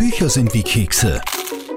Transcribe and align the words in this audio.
Bücher 0.00 0.30
sind 0.30 0.54
wie 0.54 0.62
Kekse. 0.62 1.20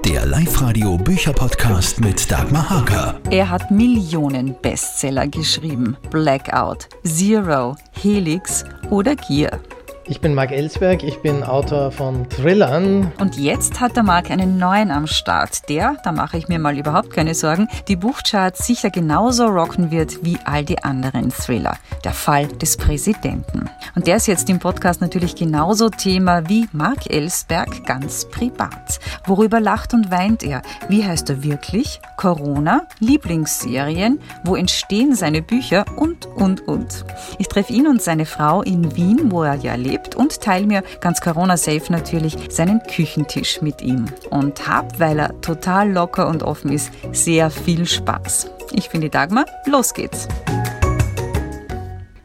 Der 0.02 0.24
Live-Radio 0.24 0.96
Bücherpodcast 0.96 2.00
mit 2.00 2.30
Dagmar 2.30 2.70
Hager. 2.70 3.20
Er 3.30 3.50
hat 3.50 3.70
Millionen 3.70 4.58
Bestseller 4.62 5.28
geschrieben. 5.28 5.98
Blackout, 6.10 6.88
Zero, 7.04 7.76
Helix 7.92 8.64
oder 8.88 9.14
Gier. 9.14 9.60
Ich 10.06 10.20
bin 10.20 10.34
Marc 10.34 10.52
Ellsberg, 10.52 11.02
ich 11.02 11.22
bin 11.22 11.42
Autor 11.42 11.90
von 11.90 12.28
Thrillern. 12.28 13.10
Und 13.18 13.38
jetzt 13.38 13.80
hat 13.80 13.96
der 13.96 14.02
Marc 14.02 14.30
einen 14.30 14.58
neuen 14.58 14.90
am 14.90 15.06
Start, 15.06 15.66
der, 15.70 15.96
da 16.04 16.12
mache 16.12 16.36
ich 16.36 16.46
mir 16.46 16.58
mal 16.58 16.76
überhaupt 16.76 17.10
keine 17.10 17.34
Sorgen, 17.34 17.68
die 17.88 17.96
Buchcharts 17.96 18.66
sicher 18.66 18.90
genauso 18.90 19.46
rocken 19.46 19.90
wird 19.90 20.22
wie 20.22 20.36
all 20.44 20.62
die 20.62 20.84
anderen 20.84 21.30
Thriller. 21.30 21.78
Der 22.04 22.12
Fall 22.12 22.48
des 22.48 22.76
Präsidenten. 22.76 23.70
Und 23.94 24.06
der 24.06 24.16
ist 24.16 24.26
jetzt 24.26 24.50
im 24.50 24.58
Podcast 24.58 25.00
natürlich 25.00 25.36
genauso 25.36 25.88
Thema 25.88 26.50
wie 26.50 26.68
Marc 26.72 27.10
Ellsberg 27.10 27.86
ganz 27.86 28.28
privat. 28.28 29.00
Worüber 29.24 29.58
lacht 29.58 29.94
und 29.94 30.10
weint 30.10 30.42
er? 30.42 30.60
Wie 30.90 31.02
heißt 31.02 31.30
er 31.30 31.42
wirklich? 31.42 32.02
Corona, 32.18 32.86
Lieblingsserien, 32.98 34.20
wo 34.44 34.54
entstehen 34.54 35.14
seine 35.14 35.40
Bücher 35.40 35.86
und, 35.96 36.26
und, 36.26 36.68
und. 36.68 37.06
Ich 37.38 37.48
treffe 37.48 37.72
ihn 37.72 37.86
und 37.86 38.02
seine 38.02 38.26
Frau 38.26 38.60
in 38.60 38.94
Wien, 38.96 39.30
wo 39.30 39.42
er 39.42 39.54
ja 39.54 39.76
lebt 39.76 39.93
erlebt 39.94 40.16
und 40.16 40.40
teile 40.40 40.66
mir 40.66 40.82
ganz 41.00 41.20
Corona-safe 41.20 41.92
natürlich 41.92 42.36
seinen 42.50 42.82
Küchentisch 42.82 43.62
mit 43.62 43.82
ihm. 43.82 44.06
Und 44.30 44.68
hab, 44.68 44.98
weil 44.98 45.18
er 45.18 45.40
total 45.40 45.90
locker 45.90 46.28
und 46.28 46.42
offen 46.42 46.72
ist, 46.72 46.90
sehr 47.12 47.50
viel 47.50 47.86
Spaß. 47.86 48.50
Ich 48.72 48.90
bin 48.90 49.00
die 49.00 49.10
Dagmar, 49.10 49.46
los 49.66 49.94
geht's! 49.94 50.28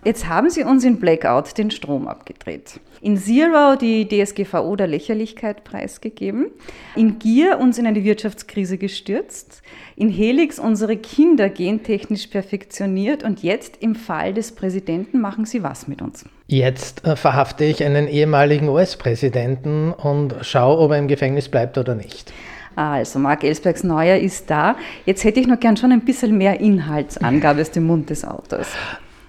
Jetzt 0.05 0.27
haben 0.27 0.49
Sie 0.49 0.63
uns 0.63 0.85
in 0.85 0.97
Blackout 0.97 1.57
den 1.57 1.69
Strom 1.71 2.07
abgedreht. 2.07 2.79
In 3.01 3.17
Zero 3.17 3.75
die 3.75 4.07
DSGVO 4.07 4.75
der 4.77 4.87
Lächerlichkeit 4.87 5.65
preisgegeben. 5.65 6.47
In 6.95 7.19
Gier 7.19 7.59
uns 7.59 7.77
in 7.77 7.85
eine 7.85 8.03
Wirtschaftskrise 8.03 8.77
gestürzt. 8.77 9.61
In 9.97 10.09
Helix 10.09 10.57
unsere 10.57 10.95
Kinder 10.97 11.49
gentechnisch 11.49 12.27
perfektioniert. 12.27 13.23
Und 13.23 13.43
jetzt 13.43 13.77
im 13.81 13.93
Fall 13.93 14.33
des 14.33 14.53
Präsidenten 14.53 15.19
machen 15.19 15.45
Sie 15.45 15.63
was 15.63 15.87
mit 15.89 16.01
uns? 16.01 16.25
Jetzt 16.51 17.05
äh, 17.05 17.15
verhafte 17.15 17.63
ich 17.63 17.83
einen 17.83 18.07
ehemaligen 18.07 18.69
US-Präsidenten 18.69 19.93
und 19.93 20.33
schaue, 20.41 20.79
ob 20.79 20.91
er 20.91 20.97
im 20.97 21.07
Gefängnis 21.07 21.47
bleibt 21.47 21.77
oder 21.77 21.93
nicht. 21.93 22.33
Also, 22.75 23.19
Marc 23.19 23.43
Ellsbergs 23.43 23.83
Neuer 23.83 24.17
ist 24.17 24.49
da. 24.49 24.75
Jetzt 25.05 25.23
hätte 25.23 25.39
ich 25.39 25.45
noch 25.45 25.59
gern 25.59 25.77
schon 25.77 25.91
ein 25.91 26.01
bisschen 26.01 26.35
mehr 26.39 26.59
Inhaltsangabe 26.59 27.61
aus 27.61 27.69
dem 27.69 27.83
Mund 27.83 28.09
des 28.09 28.25
Autors. 28.25 28.69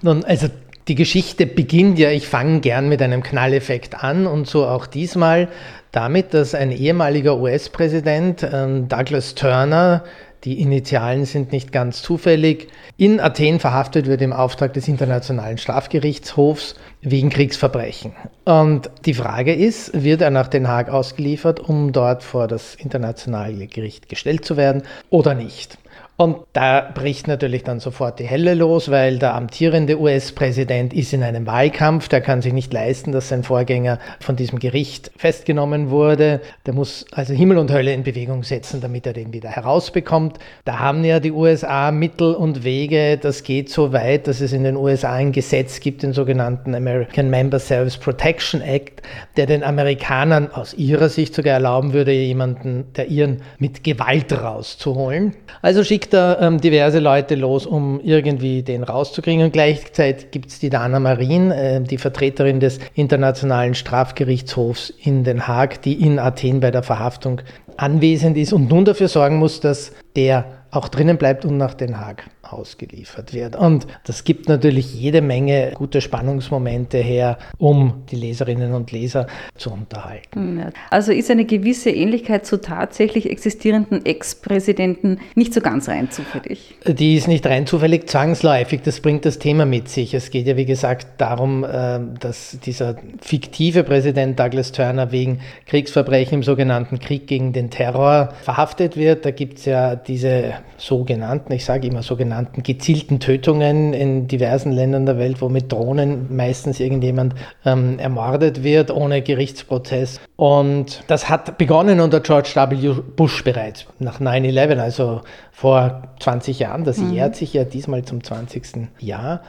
Nun, 0.00 0.24
also 0.24 0.46
die 0.88 0.94
Geschichte 0.94 1.44
beginnt 1.44 1.98
ja, 1.98 2.10
ich 2.10 2.26
fange 2.26 2.60
gern 2.60 2.88
mit 2.88 3.02
einem 3.02 3.22
Knalleffekt 3.22 4.02
an 4.02 4.26
und 4.26 4.46
so 4.46 4.64
auch 4.64 4.86
diesmal 4.86 5.48
damit, 5.92 6.32
dass 6.32 6.54
ein 6.54 6.70
ehemaliger 6.70 7.36
US-Präsident, 7.36 8.42
äh, 8.44 8.80
Douglas 8.88 9.34
Turner, 9.34 10.04
die 10.44 10.60
Initialen 10.60 11.26
sind 11.26 11.52
nicht 11.52 11.70
ganz 11.70 12.00
zufällig, 12.02 12.68
in 12.96 13.20
Athen 13.20 13.60
verhaftet 13.60 14.06
wird 14.06 14.22
im 14.22 14.32
Auftrag 14.32 14.72
des 14.72 14.88
Internationalen 14.88 15.58
Strafgerichtshofs 15.58 16.76
wegen 17.02 17.28
Kriegsverbrechen. 17.28 18.12
Und 18.44 18.90
die 19.04 19.14
Frage 19.14 19.54
ist, 19.54 20.02
wird 20.02 20.22
er 20.22 20.30
nach 20.30 20.48
Den 20.48 20.68
Haag 20.68 20.88
ausgeliefert, 20.88 21.60
um 21.60 21.92
dort 21.92 22.22
vor 22.22 22.48
das 22.48 22.74
internationale 22.74 23.66
Gericht 23.66 24.08
gestellt 24.08 24.44
zu 24.44 24.56
werden 24.56 24.82
oder 25.10 25.34
nicht? 25.34 25.78
Und 26.20 26.36
da 26.52 26.86
bricht 26.94 27.28
natürlich 27.28 27.64
dann 27.64 27.80
sofort 27.80 28.18
die 28.18 28.26
Helle 28.26 28.52
los, 28.52 28.90
weil 28.90 29.18
der 29.18 29.34
amtierende 29.34 29.98
US-Präsident 29.98 30.92
ist 30.92 31.14
in 31.14 31.22
einem 31.22 31.46
Wahlkampf, 31.46 32.08
der 32.08 32.20
kann 32.20 32.42
sich 32.42 32.52
nicht 32.52 32.74
leisten, 32.74 33.10
dass 33.12 33.30
sein 33.30 33.42
Vorgänger 33.42 33.98
von 34.20 34.36
diesem 34.36 34.58
Gericht 34.58 35.10
festgenommen 35.16 35.88
wurde. 35.88 36.42
Der 36.66 36.74
muss 36.74 37.06
also 37.12 37.32
Himmel 37.32 37.56
und 37.56 37.72
Hölle 37.72 37.94
in 37.94 38.02
Bewegung 38.02 38.42
setzen, 38.42 38.82
damit 38.82 39.06
er 39.06 39.14
den 39.14 39.32
wieder 39.32 39.48
herausbekommt. 39.48 40.38
Da 40.66 40.78
haben 40.78 41.04
ja 41.04 41.20
die 41.20 41.32
USA 41.32 41.90
Mittel 41.90 42.34
und 42.34 42.64
Wege. 42.64 43.16
Das 43.16 43.42
geht 43.42 43.70
so 43.70 43.94
weit, 43.94 44.28
dass 44.28 44.42
es 44.42 44.52
in 44.52 44.64
den 44.64 44.76
USA 44.76 45.14
ein 45.14 45.32
Gesetz 45.32 45.80
gibt, 45.80 46.02
den 46.02 46.12
sogenannten 46.12 46.74
American 46.74 47.30
Member 47.30 47.58
Service 47.58 47.96
Protection 47.96 48.60
Act, 48.60 49.00
der 49.38 49.46
den 49.46 49.64
Amerikanern 49.64 50.52
aus 50.52 50.74
ihrer 50.74 51.08
Sicht 51.08 51.34
sogar 51.34 51.54
erlauben 51.54 51.94
würde, 51.94 52.12
jemanden 52.12 52.92
der 52.94 53.06
ihren 53.06 53.40
mit 53.58 53.84
Gewalt 53.84 54.30
rauszuholen. 54.34 55.34
Also 55.62 55.82
schickt 55.82 56.09
schickt 56.10 56.14
er 56.14 56.40
ähm, 56.40 56.60
diverse 56.60 56.98
Leute 56.98 57.36
los, 57.36 57.66
um 57.66 58.00
irgendwie 58.02 58.62
den 58.62 58.82
rauszukriegen. 58.82 59.44
Und 59.44 59.52
gleichzeitig 59.52 60.30
gibt 60.30 60.50
es 60.50 60.58
die 60.58 60.68
Dana 60.68 60.98
Marin, 60.98 61.50
äh, 61.50 61.80
die 61.82 61.98
Vertreterin 61.98 62.58
des 62.58 62.80
Internationalen 62.94 63.74
Strafgerichtshofs 63.74 64.90
in 64.90 65.22
Den 65.24 65.46
Haag, 65.46 65.82
die 65.82 65.94
in 65.94 66.18
Athen 66.18 66.60
bei 66.60 66.70
der 66.70 66.82
Verhaftung 66.82 67.42
anwesend 67.76 68.36
ist 68.36 68.52
und 68.52 68.68
nun 68.68 68.84
dafür 68.84 69.08
sorgen 69.08 69.36
muss, 69.36 69.60
dass 69.60 69.92
der 70.16 70.44
auch 70.72 70.88
drinnen 70.88 71.16
bleibt 71.16 71.44
und 71.44 71.56
nach 71.56 71.74
Den 71.74 72.00
Haag 72.00 72.24
ausgeliefert 72.52 73.32
wird. 73.34 73.56
Und 73.56 73.86
das 74.04 74.24
gibt 74.24 74.48
natürlich 74.48 74.94
jede 74.94 75.22
Menge 75.22 75.72
gute 75.74 76.00
Spannungsmomente 76.00 76.98
her, 76.98 77.38
um 77.58 78.02
die 78.10 78.16
Leserinnen 78.16 78.74
und 78.74 78.92
Leser 78.92 79.26
zu 79.56 79.70
unterhalten. 79.72 80.72
Also 80.90 81.12
ist 81.12 81.30
eine 81.30 81.44
gewisse 81.44 81.90
Ähnlichkeit 81.90 82.46
zu 82.46 82.60
tatsächlich 82.60 83.30
existierenden 83.30 84.04
Ex-Präsidenten 84.04 85.20
nicht 85.34 85.54
so 85.54 85.60
ganz 85.60 85.88
rein 85.88 86.10
zufällig? 86.10 86.74
Die 86.86 87.16
ist 87.16 87.28
nicht 87.28 87.46
rein 87.46 87.66
zufällig 87.66 88.08
zwangsläufig. 88.08 88.82
Das 88.82 89.00
bringt 89.00 89.24
das 89.24 89.38
Thema 89.38 89.66
mit 89.66 89.88
sich. 89.88 90.14
Es 90.14 90.30
geht 90.30 90.46
ja, 90.46 90.56
wie 90.56 90.66
gesagt, 90.66 91.06
darum, 91.18 91.64
äh, 91.64 92.00
dass 92.18 92.58
dieser 92.64 92.96
fiktive 93.20 93.84
Präsident 93.84 94.38
Douglas 94.38 94.72
Turner 94.72 95.12
wegen 95.12 95.40
Kriegsverbrechen 95.66 96.38
im 96.38 96.42
sogenannten 96.42 96.98
Krieg 96.98 97.26
gegen 97.26 97.52
den 97.52 97.70
Terror 97.70 98.32
verhaftet 98.42 98.96
wird. 98.96 99.24
Da 99.24 99.30
gibt 99.30 99.58
es 99.58 99.64
ja 99.64 99.96
diese 99.96 100.54
sogenannten, 100.76 101.52
ich 101.52 101.64
sage 101.64 101.86
immer 101.86 102.02
sogenannten, 102.02 102.39
sogenannten 102.40 102.62
gezielten 102.62 103.20
Tötungen 103.20 103.92
in 103.92 104.26
diversen 104.26 104.72
Ländern 104.72 105.06
der 105.06 105.18
Welt, 105.18 105.40
wo 105.40 105.48
mit 105.48 105.70
Drohnen 105.70 106.34
meistens 106.34 106.80
irgendjemand 106.80 107.34
ähm, 107.64 107.98
ermordet 107.98 108.62
wird 108.62 108.90
ohne 108.90 109.22
Gerichtsprozess. 109.22 110.20
Und 110.36 111.02
das 111.06 111.28
hat 111.28 111.58
begonnen 111.58 112.00
unter 112.00 112.20
George 112.20 112.52
W. 112.54 112.94
Bush 113.16 113.44
bereits 113.44 113.86
nach 113.98 114.20
9-11, 114.20 114.78
also 114.78 115.20
vor 115.52 116.02
20 116.20 116.58
Jahren. 116.58 116.84
Das 116.84 116.98
mhm. 116.98 117.12
jährt 117.12 117.36
sich 117.36 117.52
ja 117.52 117.64
diesmal 117.64 118.04
zum 118.04 118.24
20. 118.24 118.88
Jahr 118.98 119.42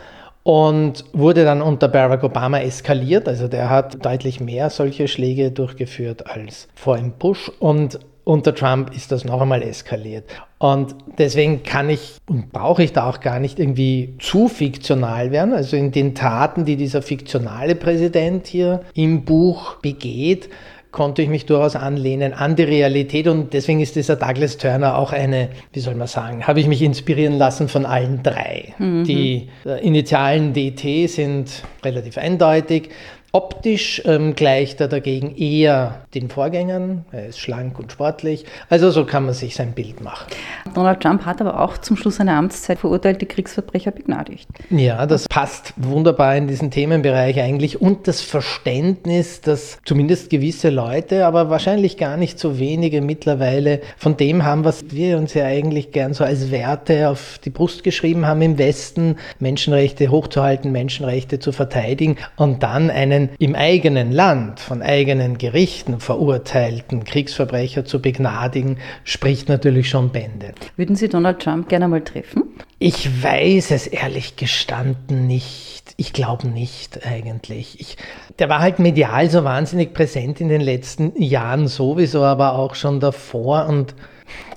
und 0.43 1.05
wurde 1.13 1.45
dann 1.45 1.61
unter 1.61 1.87
Barack 1.87 2.23
Obama 2.23 2.59
eskaliert. 2.59 3.27
Also 3.27 3.47
der 3.47 3.69
hat 3.69 4.03
deutlich 4.03 4.39
mehr 4.39 4.69
solche 4.69 5.07
Schläge 5.07 5.51
durchgeführt 5.51 6.27
als 6.27 6.67
vor 6.75 6.97
ihm 6.97 7.13
Bush 7.13 7.51
und 7.59 7.99
unter 8.23 8.53
Trump 8.53 8.95
ist 8.95 9.11
das 9.11 9.25
noch 9.25 9.41
einmal 9.41 9.63
eskaliert. 9.63 10.25
Und 10.59 10.95
deswegen 11.17 11.63
kann 11.63 11.89
ich 11.89 12.17
und 12.29 12.51
brauche 12.51 12.83
ich 12.83 12.93
da 12.93 13.09
auch 13.09 13.19
gar 13.19 13.39
nicht 13.39 13.59
irgendwie 13.59 14.15
zu 14.19 14.47
fiktional 14.47 15.31
werden. 15.31 15.53
Also 15.53 15.75
in 15.75 15.91
den 15.91 16.13
Taten, 16.13 16.65
die 16.65 16.75
dieser 16.75 17.01
fiktionale 17.01 17.75
Präsident 17.75 18.47
hier 18.47 18.81
im 18.93 19.25
Buch 19.25 19.75
begeht, 19.77 20.49
konnte 20.91 21.21
ich 21.21 21.29
mich 21.29 21.45
durchaus 21.45 21.75
anlehnen 21.75 22.33
an 22.33 22.55
die 22.55 22.63
Realität 22.63 23.27
und 23.27 23.53
deswegen 23.53 23.79
ist 23.79 23.95
dieser 23.95 24.17
Douglas 24.17 24.57
Turner 24.57 24.97
auch 24.97 25.13
eine, 25.13 25.49
wie 25.71 25.79
soll 25.79 25.95
man 25.95 26.07
sagen, 26.07 26.45
habe 26.45 26.59
ich 26.59 26.67
mich 26.67 26.81
inspirieren 26.81 27.37
lassen 27.37 27.69
von 27.69 27.85
allen 27.85 28.23
drei. 28.23 28.73
Mhm. 28.77 29.05
Die 29.05 29.47
äh, 29.65 29.85
Initialen 29.85 30.53
DT 30.53 31.09
sind 31.09 31.63
relativ 31.83 32.17
eindeutig. 32.17 32.89
Optisch 33.33 34.01
ähm, 34.03 34.35
gleicht 34.35 34.81
er 34.81 34.89
dagegen 34.89 35.33
eher 35.37 36.01
den 36.13 36.29
Vorgängern. 36.29 37.05
Er 37.13 37.27
ist 37.27 37.39
schlank 37.39 37.79
und 37.79 37.89
sportlich. 37.89 38.45
Also 38.69 38.91
so 38.91 39.05
kann 39.05 39.23
man 39.23 39.33
sich 39.33 39.55
sein 39.55 39.71
Bild 39.71 40.01
machen. 40.01 40.27
Donald 40.73 40.99
Trump 40.99 41.25
hat 41.25 41.39
aber 41.39 41.61
auch 41.61 41.77
zum 41.77 41.95
Schluss 41.95 42.17
seiner 42.17 42.33
Amtszeit 42.33 42.79
verurteilte 42.79 43.25
Kriegsverbrecher 43.25 43.91
begnadigt. 43.91 44.49
Ja, 44.69 45.05
das 45.05 45.29
passt 45.29 45.73
wunderbar 45.77 46.35
in 46.35 46.49
diesen 46.49 46.71
Themenbereich 46.71 47.39
eigentlich 47.39 47.79
und 47.79 48.05
das 48.09 48.19
Verständnis, 48.19 49.39
dass 49.39 49.79
zumindest 49.85 50.29
gewisse 50.29 50.69
Leute, 50.69 51.25
aber 51.25 51.49
wahrscheinlich 51.49 51.95
gar 51.95 52.17
nicht 52.17 52.37
so 52.37 52.59
wenige 52.59 53.01
mittlerweile 53.01 53.79
von 53.95 54.17
dem 54.17 54.43
haben, 54.43 54.65
was 54.65 54.91
wir 54.91 55.17
uns 55.17 55.33
ja 55.33 55.45
eigentlich 55.45 55.93
gern 55.93 56.13
so 56.13 56.25
als 56.25 56.51
Werte 56.51 57.07
auf 57.07 57.39
die 57.45 57.49
Brust 57.49 57.85
geschrieben 57.85 58.27
haben 58.27 58.41
im 58.41 58.57
Westen, 58.57 59.15
Menschenrechte 59.39 60.09
hochzuhalten, 60.09 60.73
Menschenrechte 60.73 61.39
zu 61.39 61.53
verteidigen 61.53 62.17
und 62.35 62.61
dann 62.63 62.89
einen 62.89 63.20
einen 63.21 63.29
im 63.39 63.55
eigenen 63.55 64.11
Land 64.11 64.59
von 64.59 64.81
eigenen 64.81 65.37
Gerichten 65.37 65.99
verurteilten 65.99 67.03
Kriegsverbrecher 67.03 67.85
zu 67.85 68.01
begnadigen, 68.01 68.77
spricht 69.03 69.49
natürlich 69.49 69.89
schon 69.89 70.09
Bände. 70.09 70.53
Würden 70.75 70.95
Sie 70.95 71.09
Donald 71.09 71.39
Trump 71.39 71.69
gerne 71.69 71.87
mal 71.87 72.01
treffen? 72.01 72.43
Ich 72.79 73.23
weiß 73.23 73.71
es 73.71 73.87
ehrlich 73.87 74.35
gestanden 74.35 75.27
nicht. 75.27 75.93
Ich 75.97 76.13
glaube 76.13 76.47
nicht 76.47 77.05
eigentlich. 77.05 77.79
Ich, 77.79 77.97
der 78.39 78.49
war 78.49 78.59
halt 78.59 78.79
medial 78.79 79.29
so 79.29 79.43
wahnsinnig 79.43 79.93
präsent 79.93 80.41
in 80.41 80.49
den 80.49 80.61
letzten 80.61 81.21
Jahren 81.21 81.67
sowieso, 81.67 82.23
aber 82.23 82.55
auch 82.55 82.73
schon 82.75 82.99
davor 82.99 83.67
und 83.67 83.93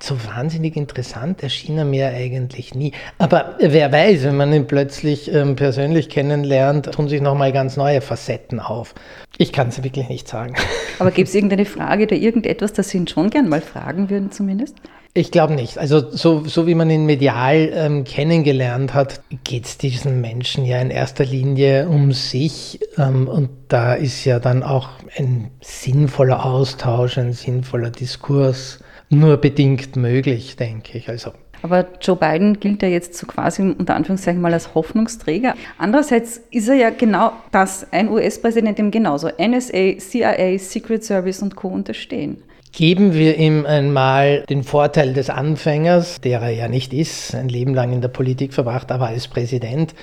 so 0.00 0.16
wahnsinnig 0.24 0.76
interessant 0.76 1.42
erschien 1.42 1.78
er 1.78 1.84
mir 1.84 2.08
eigentlich 2.08 2.74
nie. 2.74 2.92
Aber 3.18 3.56
wer 3.58 3.90
weiß, 3.90 4.24
wenn 4.24 4.36
man 4.36 4.52
ihn 4.52 4.66
plötzlich 4.66 5.32
ähm, 5.32 5.56
persönlich 5.56 6.08
kennenlernt, 6.08 6.92
tun 6.92 7.08
sich 7.08 7.20
nochmal 7.20 7.52
ganz 7.52 7.76
neue 7.76 8.00
Facetten 8.00 8.60
auf. 8.60 8.94
Ich 9.38 9.52
kann 9.52 9.68
es 9.68 9.82
wirklich 9.82 10.08
nicht 10.08 10.28
sagen. 10.28 10.54
Aber 10.98 11.10
gibt 11.10 11.28
es 11.28 11.34
irgendeine 11.34 11.64
Frage 11.64 12.04
oder 12.04 12.16
irgendetwas, 12.16 12.72
das 12.72 12.90
Sie 12.90 12.98
ihn 12.98 13.08
schon 13.08 13.30
gern 13.30 13.48
mal 13.48 13.60
fragen 13.60 14.10
würden 14.10 14.30
zumindest? 14.30 14.76
Ich 15.16 15.30
glaube 15.30 15.54
nicht. 15.54 15.78
Also 15.78 16.10
so, 16.10 16.44
so 16.44 16.66
wie 16.66 16.74
man 16.74 16.90
ihn 16.90 17.06
medial 17.06 17.70
ähm, 17.72 18.02
kennengelernt 18.02 18.94
hat, 18.94 19.20
geht 19.44 19.64
es 19.64 19.78
diesen 19.78 20.20
Menschen 20.20 20.64
ja 20.64 20.80
in 20.80 20.90
erster 20.90 21.24
Linie 21.24 21.88
um 21.88 22.10
sich. 22.10 22.80
Ähm, 22.98 23.28
und 23.28 23.48
da 23.68 23.94
ist 23.94 24.24
ja 24.24 24.40
dann 24.40 24.64
auch 24.64 24.88
ein 25.16 25.52
sinnvoller 25.60 26.44
Austausch, 26.44 27.16
ein 27.16 27.32
sinnvoller 27.32 27.90
Diskurs 27.90 28.80
nur 29.10 29.36
bedingt 29.36 29.96
möglich, 29.96 30.56
denke 30.56 30.98
ich. 30.98 31.08
Also 31.08 31.32
aber 31.64 31.86
Joe 31.98 32.14
Biden 32.14 32.60
gilt 32.60 32.82
ja 32.82 32.88
jetzt 32.88 33.14
so 33.14 33.26
quasi 33.26 33.62
unter 33.62 33.94
Anführungszeichen 33.94 34.38
mal 34.38 34.52
als 34.52 34.74
Hoffnungsträger. 34.74 35.54
Andererseits 35.78 36.42
ist 36.50 36.68
er 36.68 36.74
ja 36.74 36.90
genau 36.90 37.32
das, 37.52 37.86
ein 37.90 38.10
US-Präsident, 38.10 38.76
dem 38.76 38.90
genauso 38.90 39.28
NSA, 39.28 39.96
CIA, 39.96 40.58
Secret 40.58 41.02
Service 41.02 41.40
und 41.40 41.56
Co. 41.56 41.68
unterstehen. 41.68 42.42
Geben 42.72 43.14
wir 43.14 43.38
ihm 43.38 43.64
einmal 43.64 44.44
den 44.50 44.62
Vorteil 44.62 45.14
des 45.14 45.30
Anfängers, 45.30 46.20
der 46.20 46.42
er 46.42 46.50
ja 46.50 46.68
nicht 46.68 46.92
ist, 46.92 47.34
ein 47.34 47.48
Leben 47.48 47.72
lang 47.72 47.94
in 47.94 48.02
der 48.02 48.08
Politik 48.08 48.52
verbracht, 48.52 48.92
aber 48.92 49.06
als 49.06 49.28
Präsident. 49.28 49.94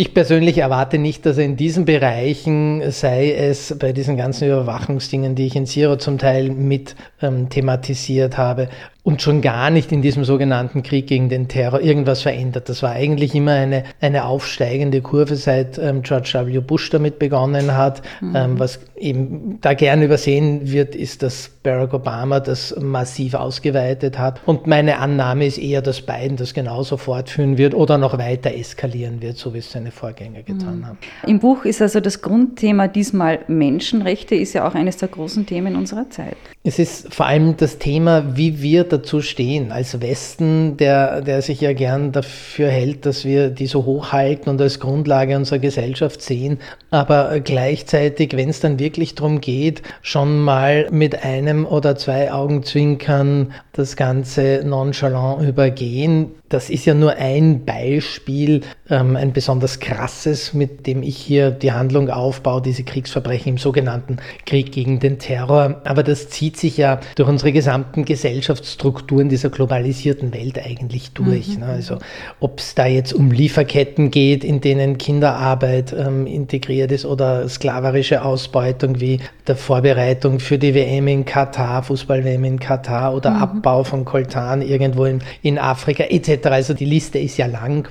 Ich 0.00 0.14
persönlich 0.14 0.58
erwarte 0.58 0.96
nicht, 0.96 1.26
dass 1.26 1.38
er 1.38 1.44
in 1.44 1.56
diesen 1.56 1.84
Bereichen, 1.84 2.92
sei 2.92 3.32
es 3.32 3.76
bei 3.80 3.92
diesen 3.92 4.16
ganzen 4.16 4.46
Überwachungsdingen, 4.46 5.34
die 5.34 5.46
ich 5.46 5.56
in 5.56 5.66
Zero 5.66 5.96
zum 5.96 6.18
Teil 6.18 6.50
mit 6.50 6.94
ähm, 7.20 7.48
thematisiert 7.48 8.38
habe, 8.38 8.68
und 9.04 9.22
schon 9.22 9.40
gar 9.40 9.70
nicht 9.70 9.90
in 9.90 10.02
diesem 10.02 10.24
sogenannten 10.24 10.82
Krieg 10.82 11.06
gegen 11.06 11.28
den 11.28 11.48
Terror 11.48 11.80
irgendwas 11.80 12.22
verändert. 12.22 12.68
Das 12.68 12.82
war 12.82 12.90
eigentlich 12.90 13.34
immer 13.34 13.52
eine, 13.52 13.84
eine 14.00 14.26
aufsteigende 14.26 15.00
Kurve, 15.00 15.36
seit 15.36 15.78
ähm, 15.78 16.02
George 16.02 16.32
W. 16.34 16.58
Bush 16.60 16.90
damit 16.90 17.18
begonnen 17.18 17.74
hat. 17.74 18.02
Mhm. 18.20 18.36
Ähm, 18.36 18.58
was 18.58 18.80
eben 18.96 19.58
da 19.60 19.74
gern 19.74 20.02
übersehen 20.02 20.70
wird, 20.70 20.94
ist, 20.94 21.22
dass 21.22 21.50
Barack 21.62 21.94
Obama 21.94 22.40
das 22.40 22.74
massiv 22.80 23.34
ausgeweitet 23.34 24.18
hat. 24.18 24.40
Und 24.46 24.66
meine 24.66 24.98
Annahme 24.98 25.46
ist 25.46 25.58
eher, 25.58 25.80
dass 25.80 26.02
Biden 26.02 26.36
das 26.36 26.52
genauso 26.52 26.96
fortführen 26.96 27.56
wird 27.56 27.74
oder 27.74 27.98
noch 27.98 28.18
weiter 28.18 28.54
eskalieren 28.54 29.22
wird, 29.22 29.36
so 29.36 29.54
wie 29.54 29.58
es 29.58 29.70
seine 29.70 29.90
Vorgänger 29.90 30.42
getan 30.42 30.80
mhm. 30.80 30.86
haben. 30.86 30.98
Im 31.26 31.38
Buch 31.38 31.64
ist 31.64 31.80
also 31.80 32.00
das 32.00 32.20
Grundthema 32.20 32.88
diesmal 32.88 33.40
Menschenrechte, 33.48 34.34
ist 34.34 34.52
ja 34.52 34.68
auch 34.68 34.74
eines 34.74 34.96
der 34.96 35.08
großen 35.08 35.46
Themen 35.46 35.76
unserer 35.76 36.10
Zeit. 36.10 36.36
Es 36.64 36.78
ist 36.78 37.14
vor 37.14 37.26
allem 37.26 37.56
das 37.56 37.78
Thema, 37.78 38.36
wie 38.36 38.60
wir 38.60 38.84
dazu 38.98 39.22
stehen. 39.22 39.72
Als 39.72 40.00
Westen, 40.00 40.76
der, 40.76 41.20
der 41.20 41.42
sich 41.42 41.60
ja 41.60 41.72
gern 41.72 42.12
dafür 42.12 42.68
hält, 42.68 43.06
dass 43.06 43.24
wir 43.24 43.50
die 43.50 43.66
so 43.66 43.84
hochhalten 43.84 44.50
und 44.50 44.60
als 44.60 44.80
Grundlage 44.80 45.36
unserer 45.36 45.58
Gesellschaft 45.58 46.22
sehen, 46.22 46.58
aber 46.90 47.40
gleichzeitig, 47.40 48.36
wenn 48.36 48.48
es 48.48 48.60
dann 48.60 48.78
wirklich 48.78 49.14
darum 49.14 49.40
geht, 49.40 49.82
schon 50.02 50.40
mal 50.40 50.88
mit 50.90 51.24
einem 51.24 51.66
oder 51.66 51.96
zwei 51.96 52.32
Augenzwinkern 52.32 53.52
das 53.72 53.96
Ganze 53.96 54.62
nonchalant 54.64 55.42
übergehen, 55.42 56.32
das 56.48 56.70
ist 56.70 56.86
ja 56.86 56.94
nur 56.94 57.12
ein 57.16 57.64
Beispiel, 57.64 58.62
ähm, 58.88 59.16
ein 59.16 59.32
besonders 59.32 59.80
krasses, 59.80 60.54
mit 60.54 60.86
dem 60.86 61.02
ich 61.02 61.16
hier 61.16 61.50
die 61.50 61.72
Handlung 61.72 62.08
aufbaue, 62.08 62.62
diese 62.62 62.84
Kriegsverbrechen 62.84 63.52
im 63.52 63.58
sogenannten 63.58 64.16
Krieg 64.46 64.72
gegen 64.72 64.98
den 64.98 65.18
Terror. 65.18 65.82
Aber 65.84 66.02
das 66.02 66.30
zieht 66.30 66.56
sich 66.56 66.78
ja 66.78 67.00
durch 67.16 67.28
unsere 67.28 67.52
gesamten 67.52 68.04
Gesellschaftsstrukturen 68.04 69.28
dieser 69.28 69.50
globalisierten 69.50 70.32
Welt 70.32 70.58
eigentlich 70.58 71.12
durch. 71.12 71.48
Mhm. 71.48 71.60
Ne? 71.60 71.66
Also 71.66 71.98
ob 72.40 72.60
es 72.60 72.74
da 72.74 72.86
jetzt 72.86 73.12
um 73.12 73.30
Lieferketten 73.30 74.10
geht, 74.10 74.42
in 74.42 74.60
denen 74.60 74.96
Kinderarbeit 74.96 75.92
ähm, 75.92 76.26
integriert 76.26 76.92
ist 76.92 77.04
oder 77.04 77.48
sklaverische 77.48 78.22
Ausbeutung 78.22 79.00
wie 79.00 79.20
der 79.46 79.56
Vorbereitung 79.56 80.40
für 80.40 80.58
die 80.58 80.74
WM 80.74 81.08
in 81.08 81.24
Katar, 81.24 81.82
Fußball-WM 81.82 82.44
in 82.44 82.58
Katar 82.58 83.14
oder 83.14 83.30
mhm. 83.30 83.42
Abbau 83.42 83.84
von 83.84 84.04
Koltan 84.04 84.62
irgendwo 84.62 85.04
in, 85.04 85.20
in 85.42 85.58
Afrika 85.58 86.04
etc. 86.04 86.37
Also 86.46 86.74
die 86.74 86.84
Liste 86.84 87.18
ist 87.18 87.36
ja 87.36 87.46
lang 87.46 87.88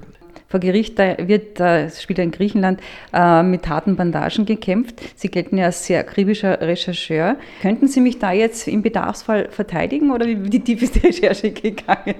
vor 0.47 0.59
Gericht 0.59 0.97
da 0.97 1.15
wird, 1.19 1.59
da 1.59 1.89
spielt 1.89 2.19
in 2.19 2.31
Griechenland, 2.31 2.79
äh, 3.13 3.43
mit 3.43 3.67
harten 3.67 3.95
Bandagen 3.95 4.45
gekämpft. 4.45 5.01
Sie 5.15 5.29
gelten 5.29 5.57
ja 5.57 5.65
als 5.65 5.85
sehr 5.85 5.99
akribischer 5.99 6.61
Rechercheur. 6.61 7.35
Könnten 7.61 7.87
Sie 7.87 7.99
mich 7.99 8.19
da 8.19 8.31
jetzt 8.31 8.67
im 8.67 8.81
Bedarfsfall 8.81 9.49
verteidigen 9.49 10.11
oder 10.11 10.25
wie 10.25 10.59
tief 10.59 10.81
ist 10.81 10.95
die 10.95 11.07
Recherche 11.07 11.51
gegangen? 11.51 12.15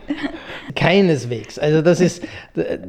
Keineswegs. 0.76 1.58
Also 1.58 1.82
das 1.82 2.02
ist 2.02 2.24